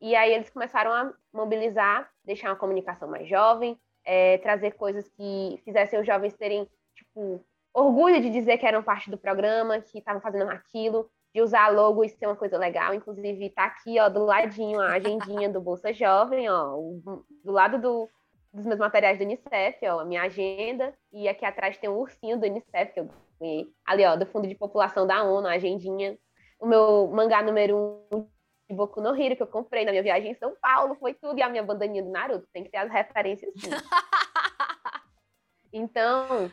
E 0.00 0.14
aí 0.14 0.32
eles 0.32 0.50
começaram 0.50 0.92
a 0.92 1.12
mobilizar, 1.32 2.10
deixar 2.24 2.50
uma 2.50 2.56
comunicação 2.56 3.08
mais 3.08 3.28
jovem, 3.28 3.80
é, 4.04 4.38
trazer 4.38 4.72
coisas 4.72 5.08
que 5.08 5.60
fizessem 5.64 5.98
os 5.98 6.06
jovens 6.06 6.34
terem, 6.34 6.68
tipo, 6.94 7.44
orgulho 7.72 8.20
de 8.20 8.28
dizer 8.28 8.58
que 8.58 8.66
eram 8.66 8.82
parte 8.82 9.10
do 9.10 9.16
programa, 9.16 9.80
que 9.80 9.98
estavam 9.98 10.20
fazendo 10.20 10.50
aquilo, 10.50 11.10
de 11.36 11.42
usar 11.42 11.68
logo 11.68 12.02
e 12.02 12.08
ser 12.08 12.26
uma 12.26 12.34
coisa 12.34 12.56
legal. 12.56 12.94
Inclusive, 12.94 13.50
tá 13.50 13.66
aqui, 13.66 14.00
ó, 14.00 14.08
do 14.08 14.24
ladinho, 14.24 14.80
a 14.80 14.94
agendinha 14.94 15.50
do 15.50 15.60
Bolsa 15.60 15.92
Jovem, 15.92 16.48
ó, 16.48 16.78
do 17.44 17.52
lado 17.52 17.78
do, 17.78 18.08
dos 18.50 18.64
meus 18.64 18.78
materiais 18.78 19.18
do 19.18 19.24
Unicef, 19.24 19.86
ó, 19.86 20.00
a 20.00 20.04
minha 20.06 20.22
agenda, 20.22 20.94
e 21.12 21.28
aqui 21.28 21.44
atrás 21.44 21.76
tem 21.76 21.90
um 21.90 21.98
ursinho 21.98 22.40
do 22.40 22.46
Unicef 22.46 22.94
que 22.94 23.00
eu 23.00 23.10
ganhei. 23.38 23.66
Ali, 23.84 24.06
ó, 24.06 24.16
do 24.16 24.24
Fundo 24.24 24.48
de 24.48 24.54
População 24.54 25.06
da 25.06 25.24
ONU, 25.24 25.46
a 25.46 25.52
agendinha. 25.52 26.16
O 26.58 26.66
meu 26.66 27.06
mangá 27.08 27.42
número 27.42 28.02
um 28.10 28.26
de 28.66 28.74
Boku 28.74 29.02
no 29.02 29.14
Hero, 29.14 29.36
que 29.36 29.42
eu 29.42 29.46
comprei 29.46 29.84
na 29.84 29.90
minha 29.90 30.02
viagem 30.02 30.30
em 30.30 30.34
São 30.36 30.56
Paulo, 30.58 30.94
foi 30.94 31.12
tudo, 31.12 31.38
e 31.38 31.42
a 31.42 31.50
minha 31.50 31.62
bandaninha 31.62 32.02
do 32.02 32.10
Naruto, 32.10 32.48
tem 32.50 32.64
que 32.64 32.70
ter 32.70 32.78
as 32.78 32.90
referências 32.90 33.52
sim. 33.58 33.68
então, 35.70 36.50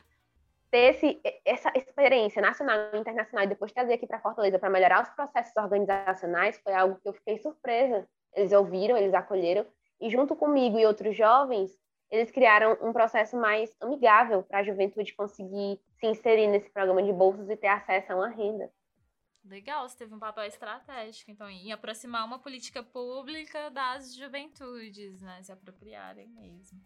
ter 0.73 0.95
esse, 0.95 1.21
essa 1.45 1.71
experiência 1.75 2.41
nacional 2.41 2.75
e 2.95 2.97
internacional 2.97 3.45
e 3.45 3.47
depois 3.47 3.71
trazer 3.71 3.93
aqui 3.93 4.07
para 4.07 4.19
Fortaleza 4.19 4.57
para 4.57 4.71
melhorar 4.71 5.03
os 5.03 5.09
processos 5.09 5.55
organizacionais 5.55 6.59
foi 6.63 6.73
algo 6.73 6.99
que 6.99 7.07
eu 7.07 7.13
fiquei 7.13 7.37
surpresa. 7.37 8.09
Eles 8.33 8.51
ouviram, 8.51 8.97
eles 8.97 9.13
acolheram 9.13 9.67
e 10.01 10.09
junto 10.09 10.35
comigo 10.35 10.79
e 10.79 10.85
outros 10.87 11.15
jovens, 11.15 11.79
eles 12.09 12.31
criaram 12.31 12.75
um 12.81 12.91
processo 12.91 13.37
mais 13.37 13.71
amigável 13.79 14.41
para 14.41 14.59
a 14.59 14.63
juventude 14.63 15.13
conseguir 15.13 15.79
se 15.99 16.07
inserir 16.07 16.47
nesse 16.47 16.71
programa 16.71 17.03
de 17.03 17.13
bolsas 17.13 17.47
e 17.51 17.55
ter 17.55 17.67
acesso 17.67 18.11
a 18.11 18.15
uma 18.15 18.29
renda. 18.29 18.71
Legal, 19.45 19.87
você 19.87 19.97
teve 19.99 20.15
um 20.15 20.19
papel 20.19 20.45
estratégico, 20.45 21.29
então, 21.29 21.47
em 21.49 21.71
aproximar 21.71 22.25
uma 22.25 22.39
política 22.39 22.81
pública 22.81 23.69
das 23.69 24.15
juventudes, 24.15 25.21
né? 25.21 25.43
Se 25.43 25.51
apropriarem 25.51 26.29
mesmo. 26.29 26.79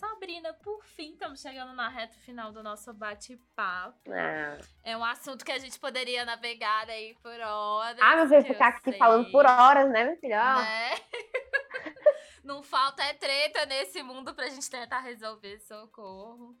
Sabrina, 0.00 0.54
por 0.54 0.82
fim, 0.82 1.12
estamos 1.12 1.42
chegando 1.42 1.74
na 1.74 1.86
reta 1.88 2.14
final 2.20 2.50
do 2.50 2.62
nosso 2.62 2.90
bate-papo. 2.94 4.10
Ah. 4.10 4.56
É 4.82 4.96
um 4.96 5.04
assunto 5.04 5.44
que 5.44 5.52
a 5.52 5.58
gente 5.58 5.78
poderia 5.78 6.24
navegar 6.24 6.88
aí 6.88 7.14
por 7.22 7.38
horas. 7.38 7.98
Ah, 8.00 8.16
mas 8.16 8.30
vai 8.30 8.42
ficar 8.42 8.68
aqui 8.68 8.90
sei. 8.90 8.98
falando 8.98 9.30
por 9.30 9.44
horas, 9.44 9.90
né, 9.90 10.04
meu 10.04 10.16
filho? 10.16 10.34
Né? 10.34 10.90
Não 12.42 12.62
falta 12.62 13.02
é 13.04 13.12
treta 13.12 13.66
nesse 13.66 14.02
mundo 14.02 14.34
pra 14.34 14.48
gente 14.48 14.70
tentar 14.70 15.00
resolver, 15.00 15.60
socorro. 15.60 16.56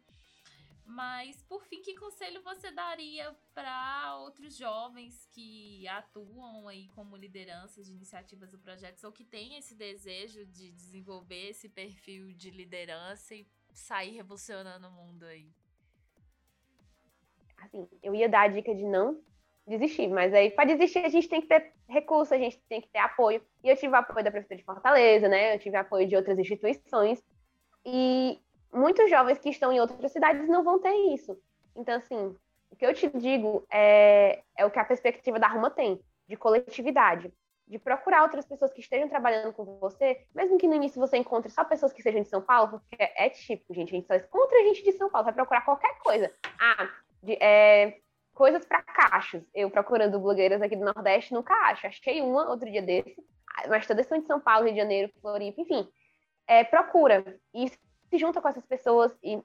Mas, 0.90 1.40
por 1.44 1.64
fim, 1.66 1.80
que 1.80 1.94
conselho 1.94 2.42
você 2.42 2.72
daria 2.72 3.32
para 3.54 4.16
outros 4.18 4.56
jovens 4.56 5.24
que 5.26 5.86
atuam 5.86 6.66
aí 6.66 6.88
como 6.88 7.16
lideranças 7.16 7.86
de 7.86 7.92
iniciativas 7.92 8.52
ou 8.52 8.58
projetos 8.58 9.04
ou 9.04 9.12
que 9.12 9.24
têm 9.24 9.56
esse 9.56 9.76
desejo 9.76 10.44
de 10.46 10.72
desenvolver 10.72 11.50
esse 11.50 11.68
perfil 11.68 12.32
de 12.32 12.50
liderança 12.50 13.36
e 13.36 13.46
sair 13.72 14.16
revolucionando 14.16 14.88
o 14.88 14.90
mundo 14.90 15.24
aí? 15.26 15.52
Assim, 17.58 17.88
eu 18.02 18.12
ia 18.12 18.28
dar 18.28 18.42
a 18.42 18.48
dica 18.48 18.74
de 18.74 18.84
não 18.84 19.22
desistir, 19.64 20.08
mas 20.08 20.34
aí 20.34 20.50
para 20.50 20.74
desistir 20.74 21.04
a 21.04 21.08
gente 21.08 21.28
tem 21.28 21.40
que 21.40 21.46
ter 21.46 21.72
recurso, 21.88 22.34
a 22.34 22.38
gente 22.38 22.58
tem 22.68 22.80
que 22.80 22.88
ter 22.88 22.98
apoio. 22.98 23.40
E 23.62 23.68
eu 23.68 23.76
tive 23.76 23.94
apoio 23.94 24.24
da 24.24 24.30
Prefeitura 24.32 24.58
de 24.58 24.64
Fortaleza, 24.64 25.28
né? 25.28 25.54
Eu 25.54 25.58
tive 25.60 25.76
apoio 25.76 26.08
de 26.08 26.16
outras 26.16 26.36
instituições. 26.36 27.22
E 27.86 28.40
muitos 28.72 29.10
jovens 29.10 29.38
que 29.38 29.50
estão 29.50 29.72
em 29.72 29.80
outras 29.80 30.12
cidades 30.12 30.48
não 30.48 30.62
vão 30.62 30.78
ter 30.78 30.94
isso. 31.12 31.38
Então, 31.76 31.96
assim, 31.96 32.36
o 32.70 32.76
que 32.76 32.86
eu 32.86 32.94
te 32.94 33.08
digo 33.08 33.64
é, 33.70 34.42
é 34.56 34.64
o 34.64 34.70
que 34.70 34.78
a 34.78 34.84
perspectiva 34.84 35.38
da 35.38 35.48
Ruma 35.48 35.70
tem, 35.70 36.00
de 36.28 36.36
coletividade, 36.36 37.32
de 37.66 37.78
procurar 37.78 38.22
outras 38.22 38.44
pessoas 38.44 38.72
que 38.72 38.80
estejam 38.80 39.08
trabalhando 39.08 39.52
com 39.52 39.64
você, 39.78 40.24
mesmo 40.34 40.58
que 40.58 40.66
no 40.66 40.74
início 40.74 41.00
você 41.00 41.16
encontre 41.16 41.50
só 41.50 41.64
pessoas 41.64 41.92
que 41.92 42.02
sejam 42.02 42.22
de 42.22 42.28
São 42.28 42.42
Paulo, 42.42 42.80
porque 42.80 42.96
é 42.98 43.28
típico, 43.30 43.74
gente, 43.74 43.94
a 43.94 43.96
gente 43.96 44.06
só 44.06 44.14
encontra 44.14 44.58
gente 44.64 44.82
de 44.82 44.92
São 44.92 45.10
Paulo, 45.10 45.24
vai 45.24 45.34
procurar 45.34 45.64
qualquer 45.64 45.98
coisa. 45.98 46.32
Ah, 46.58 46.88
de, 47.22 47.34
é, 47.34 47.98
coisas 48.34 48.64
para 48.64 48.82
cachos. 48.82 49.42
Eu 49.54 49.70
procurando 49.70 50.18
blogueiras 50.18 50.62
aqui 50.62 50.74
do 50.74 50.84
Nordeste, 50.84 51.34
nunca 51.34 51.54
acho. 51.70 51.86
Achei 51.86 52.20
uma 52.20 52.48
outro 52.48 52.70
dia 52.70 52.82
desse, 52.82 53.16
mas 53.68 53.86
todas 53.86 54.06
são 54.06 54.18
de 54.18 54.26
São 54.26 54.40
Paulo, 54.40 54.64
Rio 54.64 54.74
de 54.74 54.80
Janeiro, 54.80 55.12
Floripa, 55.20 55.60
enfim 55.60 55.88
é, 56.50 56.64
procura 56.64 57.24
e 57.54 57.70
se 58.10 58.18
junta 58.18 58.40
com 58.40 58.48
essas 58.48 58.66
pessoas 58.66 59.16
e 59.22 59.40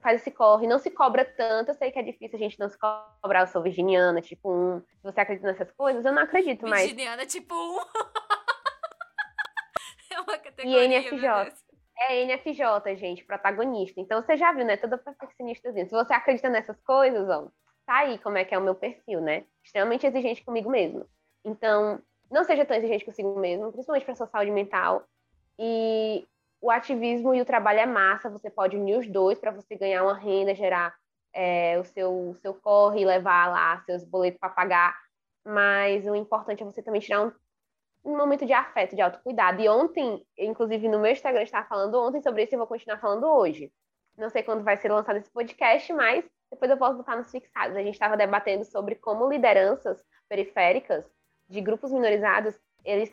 faz 0.00 0.20
esse 0.20 0.30
corre, 0.30 0.66
não 0.66 0.78
se 0.78 0.90
cobra 0.90 1.24
tanto. 1.24 1.70
Eu 1.70 1.74
sei 1.74 1.90
que 1.90 1.98
é 1.98 2.02
difícil 2.02 2.36
a 2.36 2.40
gente 2.40 2.58
não 2.58 2.68
se 2.68 2.78
cobrar. 2.78 3.40
Eu 3.40 3.46
sou 3.48 3.62
virginiana, 3.62 4.20
tipo 4.20 4.52
um. 4.52 4.80
Se 4.80 5.02
você 5.02 5.20
acredita 5.20 5.48
nessas 5.48 5.70
coisas, 5.72 6.04
eu 6.04 6.12
não 6.12 6.22
acredito, 6.22 6.66
mas. 6.66 6.82
Virginiana, 6.82 7.26
tipo 7.26 7.54
um. 7.54 7.78
é 10.14 10.20
uma 10.20 10.38
categoria. 10.38 10.84
E 10.84 10.88
NFJ. 10.88 11.52
É 12.00 12.24
NFJ, 12.24 12.96
gente, 12.96 13.24
protagonista. 13.24 14.00
Então 14.00 14.22
você 14.22 14.36
já 14.36 14.52
viu, 14.52 14.64
né? 14.64 14.76
Toda 14.76 14.96
perfeccionista. 14.96 15.72
Se 15.72 15.90
você 15.90 16.12
acredita 16.12 16.48
nessas 16.48 16.80
coisas, 16.82 17.28
ó, 17.28 17.48
tá 17.84 17.98
aí 17.98 18.18
como 18.18 18.38
é 18.38 18.44
que 18.44 18.54
é 18.54 18.58
o 18.58 18.62
meu 18.62 18.76
perfil, 18.76 19.20
né? 19.20 19.44
Extremamente 19.64 20.06
exigente 20.06 20.44
comigo 20.44 20.70
mesmo. 20.70 21.04
Então, 21.44 22.00
não 22.30 22.44
seja 22.44 22.64
tão 22.64 22.76
exigente 22.76 23.04
consigo 23.04 23.36
mesmo, 23.40 23.72
principalmente 23.72 24.04
para 24.04 24.14
sua 24.14 24.28
saúde 24.28 24.52
mental. 24.52 25.04
E 25.58 26.24
o 26.60 26.70
ativismo 26.70 27.34
e 27.34 27.40
o 27.40 27.44
trabalho 27.44 27.80
é 27.80 27.86
massa, 27.86 28.30
você 28.30 28.50
pode 28.50 28.76
unir 28.76 28.98
os 28.98 29.06
dois 29.06 29.38
para 29.38 29.50
você 29.50 29.76
ganhar 29.76 30.02
uma 30.02 30.18
renda, 30.18 30.54
gerar 30.54 30.94
é, 31.32 31.78
o 31.78 31.84
seu, 31.84 32.30
o 32.30 32.34
seu 32.36 32.54
corre, 32.54 33.04
levar 33.04 33.48
lá 33.50 33.80
seus 33.84 34.04
boletos 34.04 34.40
para 34.40 34.48
pagar. 34.48 34.98
Mas 35.44 36.06
o 36.06 36.14
importante 36.14 36.62
é 36.62 36.66
você 36.66 36.82
também 36.82 37.00
tirar 37.00 37.26
um, 37.26 37.32
um 38.04 38.16
momento 38.16 38.44
de 38.44 38.52
afeto, 38.52 38.96
de 38.96 39.02
autocuidado. 39.02 39.60
E 39.60 39.68
ontem, 39.68 40.26
inclusive 40.36 40.88
no 40.88 40.98
meu 40.98 41.12
Instagram, 41.12 41.42
estava 41.42 41.68
falando 41.68 41.94
ontem 42.00 42.20
sobre 42.20 42.42
isso 42.42 42.54
e 42.54 42.58
vou 42.58 42.66
continuar 42.66 42.98
falando 42.98 43.24
hoje. 43.24 43.72
Não 44.16 44.28
sei 44.28 44.42
quando 44.42 44.64
vai 44.64 44.76
ser 44.76 44.90
lançado 44.90 45.16
esse 45.16 45.30
podcast, 45.30 45.92
mas 45.92 46.24
depois 46.50 46.70
eu 46.70 46.76
posso 46.76 46.96
botar 46.96 47.16
nos 47.16 47.30
fixados. 47.30 47.76
A 47.76 47.82
gente 47.82 47.94
estava 47.94 48.16
debatendo 48.16 48.64
sobre 48.64 48.96
como 48.96 49.28
lideranças 49.30 50.02
periféricas 50.28 51.08
de 51.48 51.60
grupos 51.60 51.92
minorizados, 51.92 52.58
eles 52.84 53.10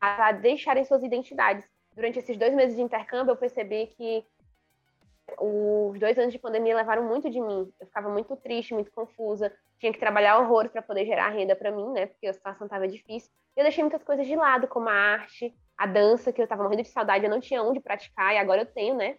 a 0.00 0.32
deixarem 0.32 0.84
suas 0.84 1.02
identidades 1.02 1.68
durante 1.94 2.18
esses 2.18 2.36
dois 2.36 2.54
meses 2.54 2.76
de 2.76 2.82
intercâmbio, 2.82 3.32
eu 3.32 3.36
percebi 3.36 3.86
que 3.86 4.24
os 5.38 5.98
dois 5.98 6.18
anos 6.18 6.32
de 6.32 6.38
pandemia 6.38 6.76
levaram 6.76 7.04
muito 7.04 7.30
de 7.30 7.40
mim. 7.40 7.72
Eu 7.80 7.86
ficava 7.86 8.08
muito 8.08 8.36
triste, 8.36 8.74
muito 8.74 8.90
confusa. 8.92 9.52
Tinha 9.78 9.92
que 9.92 9.98
trabalhar 9.98 10.38
horrores 10.38 10.70
para 10.70 10.82
poder 10.82 11.06
gerar 11.06 11.28
renda 11.28 11.56
para 11.56 11.70
mim, 11.70 11.90
né? 11.92 12.06
Porque 12.06 12.26
a 12.26 12.32
situação 12.32 12.66
estava 12.66 12.88
difícil. 12.88 13.30
Eu 13.56 13.62
deixei 13.62 13.82
muitas 13.82 14.02
coisas 14.02 14.26
de 14.26 14.36
lado, 14.36 14.66
como 14.66 14.88
a 14.88 14.92
arte, 14.92 15.54
a 15.76 15.86
dança, 15.86 16.32
que 16.32 16.40
eu 16.40 16.44
estava 16.44 16.62
morrendo 16.62 16.82
de 16.82 16.88
saudade, 16.88 17.24
eu 17.24 17.30
não 17.30 17.40
tinha 17.40 17.62
onde 17.62 17.80
praticar, 17.80 18.34
e 18.34 18.38
agora 18.38 18.62
eu 18.62 18.66
tenho, 18.66 18.94
né? 18.94 19.18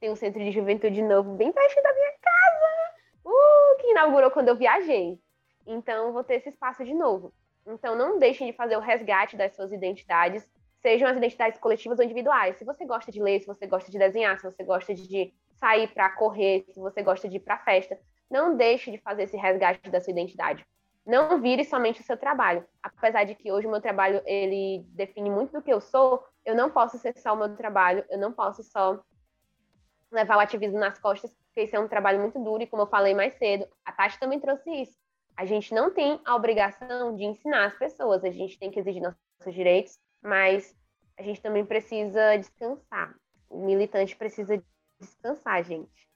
Tem 0.00 0.10
um 0.10 0.16
centro 0.16 0.42
de 0.42 0.50
juventude 0.50 1.02
novo 1.02 1.34
bem 1.34 1.52
perto 1.52 1.82
da 1.82 1.92
minha 1.92 2.12
casa, 2.20 2.94
uh, 3.26 3.76
que 3.80 3.90
inaugurou 3.90 4.30
quando 4.30 4.48
eu 4.48 4.56
viajei. 4.56 5.18
Então, 5.66 6.12
vou 6.12 6.24
ter 6.24 6.36
esse 6.36 6.48
espaço 6.48 6.84
de 6.84 6.94
novo. 6.94 7.32
Então, 7.66 7.94
não 7.94 8.18
deixem 8.18 8.50
de 8.50 8.56
fazer 8.56 8.76
o 8.76 8.80
resgate 8.80 9.36
das 9.36 9.54
suas 9.54 9.70
identidades 9.72 10.48
sejam 10.80 11.08
as 11.08 11.16
identidades 11.16 11.58
coletivas 11.58 11.98
ou 11.98 12.04
individuais. 12.04 12.56
Se 12.56 12.64
você 12.64 12.84
gosta 12.84 13.12
de 13.12 13.22
ler, 13.22 13.40
se 13.40 13.46
você 13.46 13.66
gosta 13.66 13.90
de 13.90 13.98
desenhar, 13.98 14.38
se 14.38 14.44
você 14.44 14.62
gosta 14.64 14.94
de 14.94 15.32
sair 15.52 15.88
para 15.88 16.10
correr, 16.10 16.64
se 16.70 16.80
você 16.80 17.02
gosta 17.02 17.28
de 17.28 17.36
ir 17.36 17.40
para 17.40 17.58
festa, 17.58 17.98
não 18.30 18.56
deixe 18.56 18.90
de 18.90 18.98
fazer 18.98 19.24
esse 19.24 19.36
resgate 19.36 19.90
da 19.90 20.00
sua 20.00 20.12
identidade. 20.12 20.66
Não 21.04 21.40
vire 21.40 21.64
somente 21.64 22.00
o 22.00 22.04
seu 22.04 22.16
trabalho. 22.16 22.64
Apesar 22.82 23.24
de 23.24 23.34
que 23.34 23.50
hoje 23.50 23.66
o 23.66 23.70
meu 23.70 23.80
trabalho 23.80 24.22
ele 24.24 24.84
define 24.90 25.30
muito 25.30 25.52
do 25.52 25.62
que 25.62 25.72
eu 25.72 25.80
sou, 25.80 26.24
eu 26.44 26.54
não 26.54 26.70
posso 26.70 26.98
ser 26.98 27.16
só 27.18 27.34
o 27.34 27.36
meu 27.36 27.56
trabalho, 27.56 28.04
eu 28.08 28.18
não 28.18 28.32
posso 28.32 28.62
só 28.62 29.00
levar 30.10 30.36
o 30.36 30.40
ativismo 30.40 30.78
nas 30.78 30.98
costas, 30.98 31.32
porque 31.32 31.62
isso 31.62 31.76
é 31.76 31.80
um 31.80 31.88
trabalho 31.88 32.20
muito 32.20 32.38
duro 32.42 32.62
e 32.62 32.66
como 32.66 32.82
eu 32.82 32.86
falei 32.86 33.14
mais 33.14 33.34
cedo, 33.34 33.66
a 33.84 33.92
Tati 33.92 34.18
também 34.18 34.40
trouxe 34.40 34.70
isso. 34.70 34.98
A 35.36 35.44
gente 35.44 35.72
não 35.72 35.90
tem 35.90 36.20
a 36.24 36.34
obrigação 36.34 37.14
de 37.14 37.24
ensinar 37.24 37.66
as 37.66 37.78
pessoas, 37.78 38.24
a 38.24 38.30
gente 38.30 38.58
tem 38.58 38.70
que 38.70 38.80
exigir 38.80 39.02
nossos 39.02 39.54
direitos, 39.54 39.98
mas 40.22 40.76
a 41.16 41.22
gente 41.22 41.40
também 41.40 41.64
precisa 41.64 42.36
descansar. 42.36 43.14
O 43.48 43.64
militante 43.64 44.16
precisa 44.16 44.62
descansar, 45.00 45.64
gente. 45.64 46.08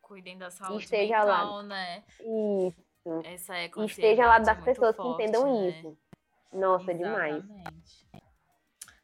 Cuidem 0.00 0.38
da 0.38 0.50
saúde 0.50 0.84
esteja 0.84 1.18
mental, 1.18 1.56
lá. 1.56 1.62
né? 1.62 2.04
Isso. 2.20 3.22
Essa 3.24 3.56
é 3.56 3.70
e 3.76 3.84
esteja 3.84 4.26
lá 4.26 4.38
das 4.38 4.62
pessoas 4.62 4.94
forte, 4.94 5.16
que 5.16 5.22
entendam 5.22 5.44
né? 5.44 5.68
isso. 5.70 5.98
Nossa, 6.52 6.92
Exatamente. 6.92 7.42
demais. 7.42 8.22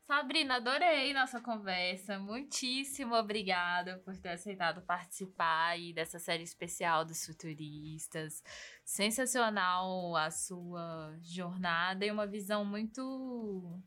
Sabrina, 0.07 0.57
adorei 0.57 1.13
nossa 1.13 1.39
conversa. 1.39 2.19
Muitíssimo 2.19 3.15
obrigada 3.15 3.99
por 4.05 4.17
ter 4.17 4.31
aceitado 4.31 4.81
participar 4.81 5.73
aí 5.73 5.93
dessa 5.93 6.19
série 6.19 6.43
especial 6.43 7.05
dos 7.05 7.27
futuristas. 7.27 8.43
Sensacional 8.83 10.17
a 10.17 10.31
sua 10.31 11.15
jornada 11.21 12.07
e 12.07 12.11
uma 12.11 12.27
visão 12.27 12.65
muito 12.65 13.79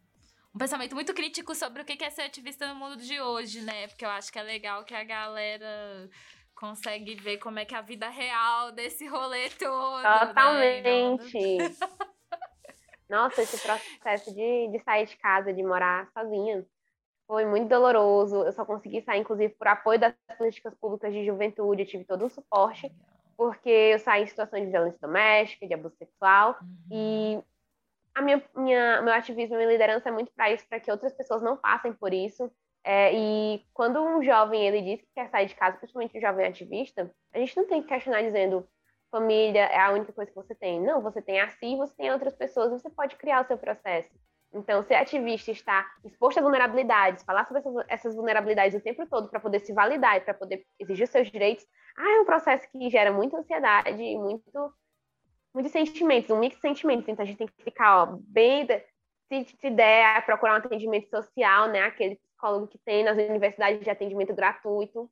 um 0.53 0.57
pensamento 0.57 0.93
muito 0.93 1.13
crítico 1.13 1.55
sobre 1.55 1.81
o 1.81 1.85
que 1.85 2.03
é 2.03 2.09
ser 2.09 2.23
ativista 2.23 2.67
no 2.67 2.75
mundo 2.75 2.97
de 2.97 3.19
hoje, 3.21 3.61
né? 3.61 3.87
Porque 3.87 4.05
eu 4.05 4.09
acho 4.09 4.31
que 4.31 4.39
é 4.39 4.43
legal 4.43 4.83
que 4.83 4.93
a 4.93 5.03
galera 5.03 6.09
consegue 6.53 7.15
ver 7.15 7.37
como 7.37 7.59
é 7.59 7.65
que 7.65 7.73
é 7.73 7.77
a 7.77 7.81
vida 7.81 8.09
real 8.09 8.71
desse 8.71 9.07
rolê 9.07 9.49
todo. 9.49 10.03
Né? 10.03 10.19
Totalmente. 10.27 11.57
Né? 11.57 11.69
Nossa, 13.09 13.41
esse 13.41 13.59
processo 13.61 14.33
de, 14.33 14.69
de 14.69 14.79
sair 14.83 15.05
de 15.05 15.17
casa, 15.17 15.53
de 15.53 15.63
morar 15.63 16.09
sozinha, 16.13 16.65
foi 17.27 17.45
muito 17.45 17.67
doloroso. 17.67 18.43
Eu 18.43 18.51
só 18.51 18.65
consegui 18.65 19.01
sair, 19.01 19.21
inclusive, 19.21 19.53
por 19.55 19.67
apoio 19.67 19.99
das 19.99 20.13
políticas 20.37 20.73
públicas 20.75 21.13
de 21.13 21.25
juventude. 21.25 21.81
Eu 21.81 21.87
tive 21.87 22.05
todo 22.05 22.25
um 22.25 22.29
suporte, 22.29 22.89
porque 23.35 23.69
eu 23.69 23.99
saí 23.99 24.23
em 24.23 24.27
situação 24.27 24.59
de 24.59 24.71
violência 24.71 24.99
doméstica, 25.01 25.67
de 25.67 25.73
abuso 25.73 25.95
sexual. 25.97 26.57
Uhum. 26.61 26.87
E 26.91 27.43
a 28.13 28.21
minha, 28.21 28.43
minha, 28.55 29.01
meu 29.01 29.13
ativismo 29.13 29.55
e 29.55 29.57
minha 29.57 29.71
liderança 29.71 30.09
é 30.09 30.11
muito 30.11 30.31
para 30.33 30.51
isso, 30.51 30.67
para 30.67 30.79
que 30.79 30.91
outras 30.91 31.13
pessoas 31.13 31.41
não 31.41 31.57
passem 31.57 31.93
por 31.93 32.13
isso. 32.13 32.51
É, 32.83 33.13
e 33.13 33.63
quando 33.73 34.01
um 34.01 34.23
jovem 34.23 34.65
ele 34.65 34.81
diz 34.81 35.01
que 35.01 35.13
quer 35.13 35.29
sair 35.29 35.45
de 35.45 35.55
casa, 35.55 35.77
principalmente 35.77 36.17
um 36.17 36.21
jovem 36.21 36.47
ativista, 36.47 37.11
a 37.33 37.37
gente 37.37 37.55
não 37.55 37.67
tem 37.67 37.81
que 37.81 37.87
questionar 37.87 38.21
dizendo 38.23 38.67
família 39.11 39.65
é 39.65 39.79
a 39.79 39.91
única 39.91 40.13
coisa 40.13 40.31
que 40.31 40.35
você 40.35 40.55
tem. 40.55 40.81
Não, 40.81 41.01
você 41.01 41.21
tem 41.21 41.39
a 41.39 41.49
si, 41.49 41.75
você 41.75 41.93
tem 41.95 42.11
outras 42.11 42.35
pessoas, 42.35 42.71
você 42.71 42.89
pode 42.89 43.15
criar 43.17 43.43
o 43.43 43.47
seu 43.47 43.57
processo. 43.57 44.09
Então, 44.53 44.83
ser 44.83 44.95
ativista 44.95 45.51
está 45.51 45.89
exposto 46.03 46.39
a 46.39 46.41
vulnerabilidades, 46.41 47.23
falar 47.23 47.45
sobre 47.45 47.59
essas, 47.59 47.85
essas 47.87 48.15
vulnerabilidades 48.15 48.77
o 48.77 48.83
tempo 48.83 49.05
todo 49.07 49.29
para 49.29 49.39
poder 49.39 49.59
se 49.59 49.73
validar 49.73 50.17
e 50.17 50.21
para 50.21 50.33
poder 50.33 50.65
exigir 50.77 51.07
seus 51.07 51.31
direitos, 51.31 51.65
ah, 51.97 52.17
é 52.17 52.19
um 52.19 52.25
processo 52.25 52.69
que 52.69 52.89
gera 52.89 53.13
muita 53.13 53.37
ansiedade, 53.37 54.17
muito 54.17 54.73
muitos 55.53 55.71
sentimentos, 55.71 56.29
um 56.29 56.39
mix 56.39 56.55
de 56.55 56.61
sentimentos. 56.61 57.07
Então 57.07 57.23
a 57.23 57.25
gente 57.25 57.37
tem 57.37 57.47
que 57.47 57.63
ficar, 57.63 58.03
ó, 58.03 58.17
bem. 58.21 58.67
Se, 59.27 59.45
se 59.59 59.69
der, 59.69 60.25
procurar 60.25 60.53
um 60.53 60.57
atendimento 60.57 61.09
social, 61.09 61.69
né? 61.69 61.83
Aquele 61.83 62.17
psicólogo 62.17 62.67
que 62.67 62.77
tem 62.79 63.03
nas 63.03 63.17
universidades 63.17 63.81
de 63.81 63.89
atendimento 63.89 64.33
gratuito. 64.33 65.09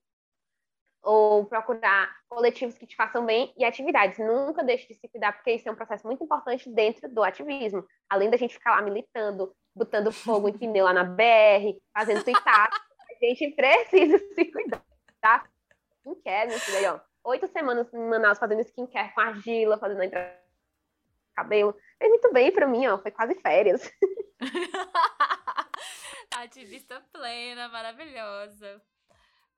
Ou 1.02 1.46
procurar 1.46 2.14
coletivos 2.28 2.78
que 2.78 2.86
te 2.86 2.96
façam 2.96 3.26
bem 3.26 3.54
e 3.58 3.64
atividades. 3.64 4.20
Nunca 4.20 4.64
deixe 4.64 4.88
de 4.88 4.96
se 4.96 5.08
cuidar, 5.08 5.32
porque 5.32 5.54
isso 5.54 5.70
é 5.70 5.72
um 5.72 5.76
processo 5.76 6.06
muito 6.06 6.24
importante 6.24 6.70
dentro 6.70 7.10
do 7.10 7.24
ativismo. 7.24 7.86
Além 8.10 8.30
da 8.30 8.36
gente 8.36 8.56
ficar 8.56 8.72
lá 8.72 8.82
militando, 8.82 9.56
botando 9.74 10.12
fogo 10.12 10.50
em 10.50 10.58
pneu 10.58 10.86
lá 10.86 10.94
na 10.94 11.06
BR, 11.06 11.80
fazendo 11.94 12.24
tuitar, 12.24 12.70
a 12.70 13.26
gente 13.26 13.56
precisa 13.56 14.18
se 14.18 14.46
cuidar. 14.52 14.84
Tá? 15.22 15.48
Não 16.06 16.16
quer, 16.22 16.48
meu 16.48 16.60
filho, 16.60 16.78
aí, 16.78 16.86
ó 16.88 17.09
oito 17.30 17.48
semanas 17.48 17.94
em 17.94 18.10
Manaus 18.10 18.40
fazendo 18.40 18.62
skincare 18.62 19.14
com 19.14 19.22
argila, 19.22 19.78
fazendo 19.78 20.02
a 20.02 20.36
cabelo. 21.36 21.76
Fez 21.98 22.10
muito 22.10 22.34
bem 22.34 22.52
pra 22.52 22.68
mim, 22.68 22.88
ó. 22.88 22.98
Foi 22.98 23.12
quase 23.12 23.36
férias. 23.36 23.92
Ativista 26.36 27.02
plena, 27.12 27.70
maravilhosa. 27.70 28.82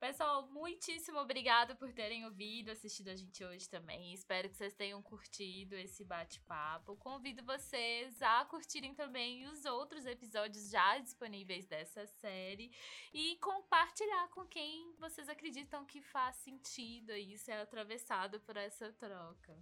Pessoal, 0.02 0.48
muitíssimo 0.48 1.20
obrigado 1.20 1.76
por 1.76 1.94
terem 1.94 2.26
ouvido, 2.26 2.72
assistido 2.72 3.10
a 3.10 3.16
gente 3.16 3.46
hoje 3.46 3.70
também. 3.70 4.12
Espero 4.16 4.50
que 4.50 4.58
vocês 4.58 4.74
tenham 4.74 5.00
curtido 5.00 5.76
esse 5.76 6.04
bate-papo. 6.04 6.96
Convido 6.96 7.46
vocês 7.46 8.20
a 8.20 8.44
curtirem 8.46 8.96
também 8.96 9.48
os 9.48 9.64
outros 9.64 10.08
episódios 10.08 10.72
já 10.72 10.98
disponíveis 10.98 11.68
dessa 11.68 12.08
série 12.08 12.72
e 13.14 13.36
compartilhar 13.36 14.28
com 14.30 14.44
quem 14.48 14.92
vocês 14.98 15.30
acreditam 15.30 15.86
que 15.86 16.02
faz 16.02 16.36
sentido 16.38 17.12
e 17.12 17.34
isso 17.34 17.52
é 17.52 17.62
atravessado 17.62 18.40
por 18.40 18.58
essa 18.58 18.92
troca. 18.94 19.56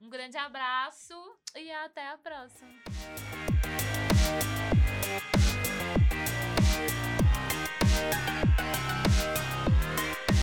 Um 0.00 0.10
grande 0.10 0.36
abraço 0.36 1.14
e 1.54 1.70
até 1.70 2.08
a 2.08 2.18
próxima. 2.18 2.74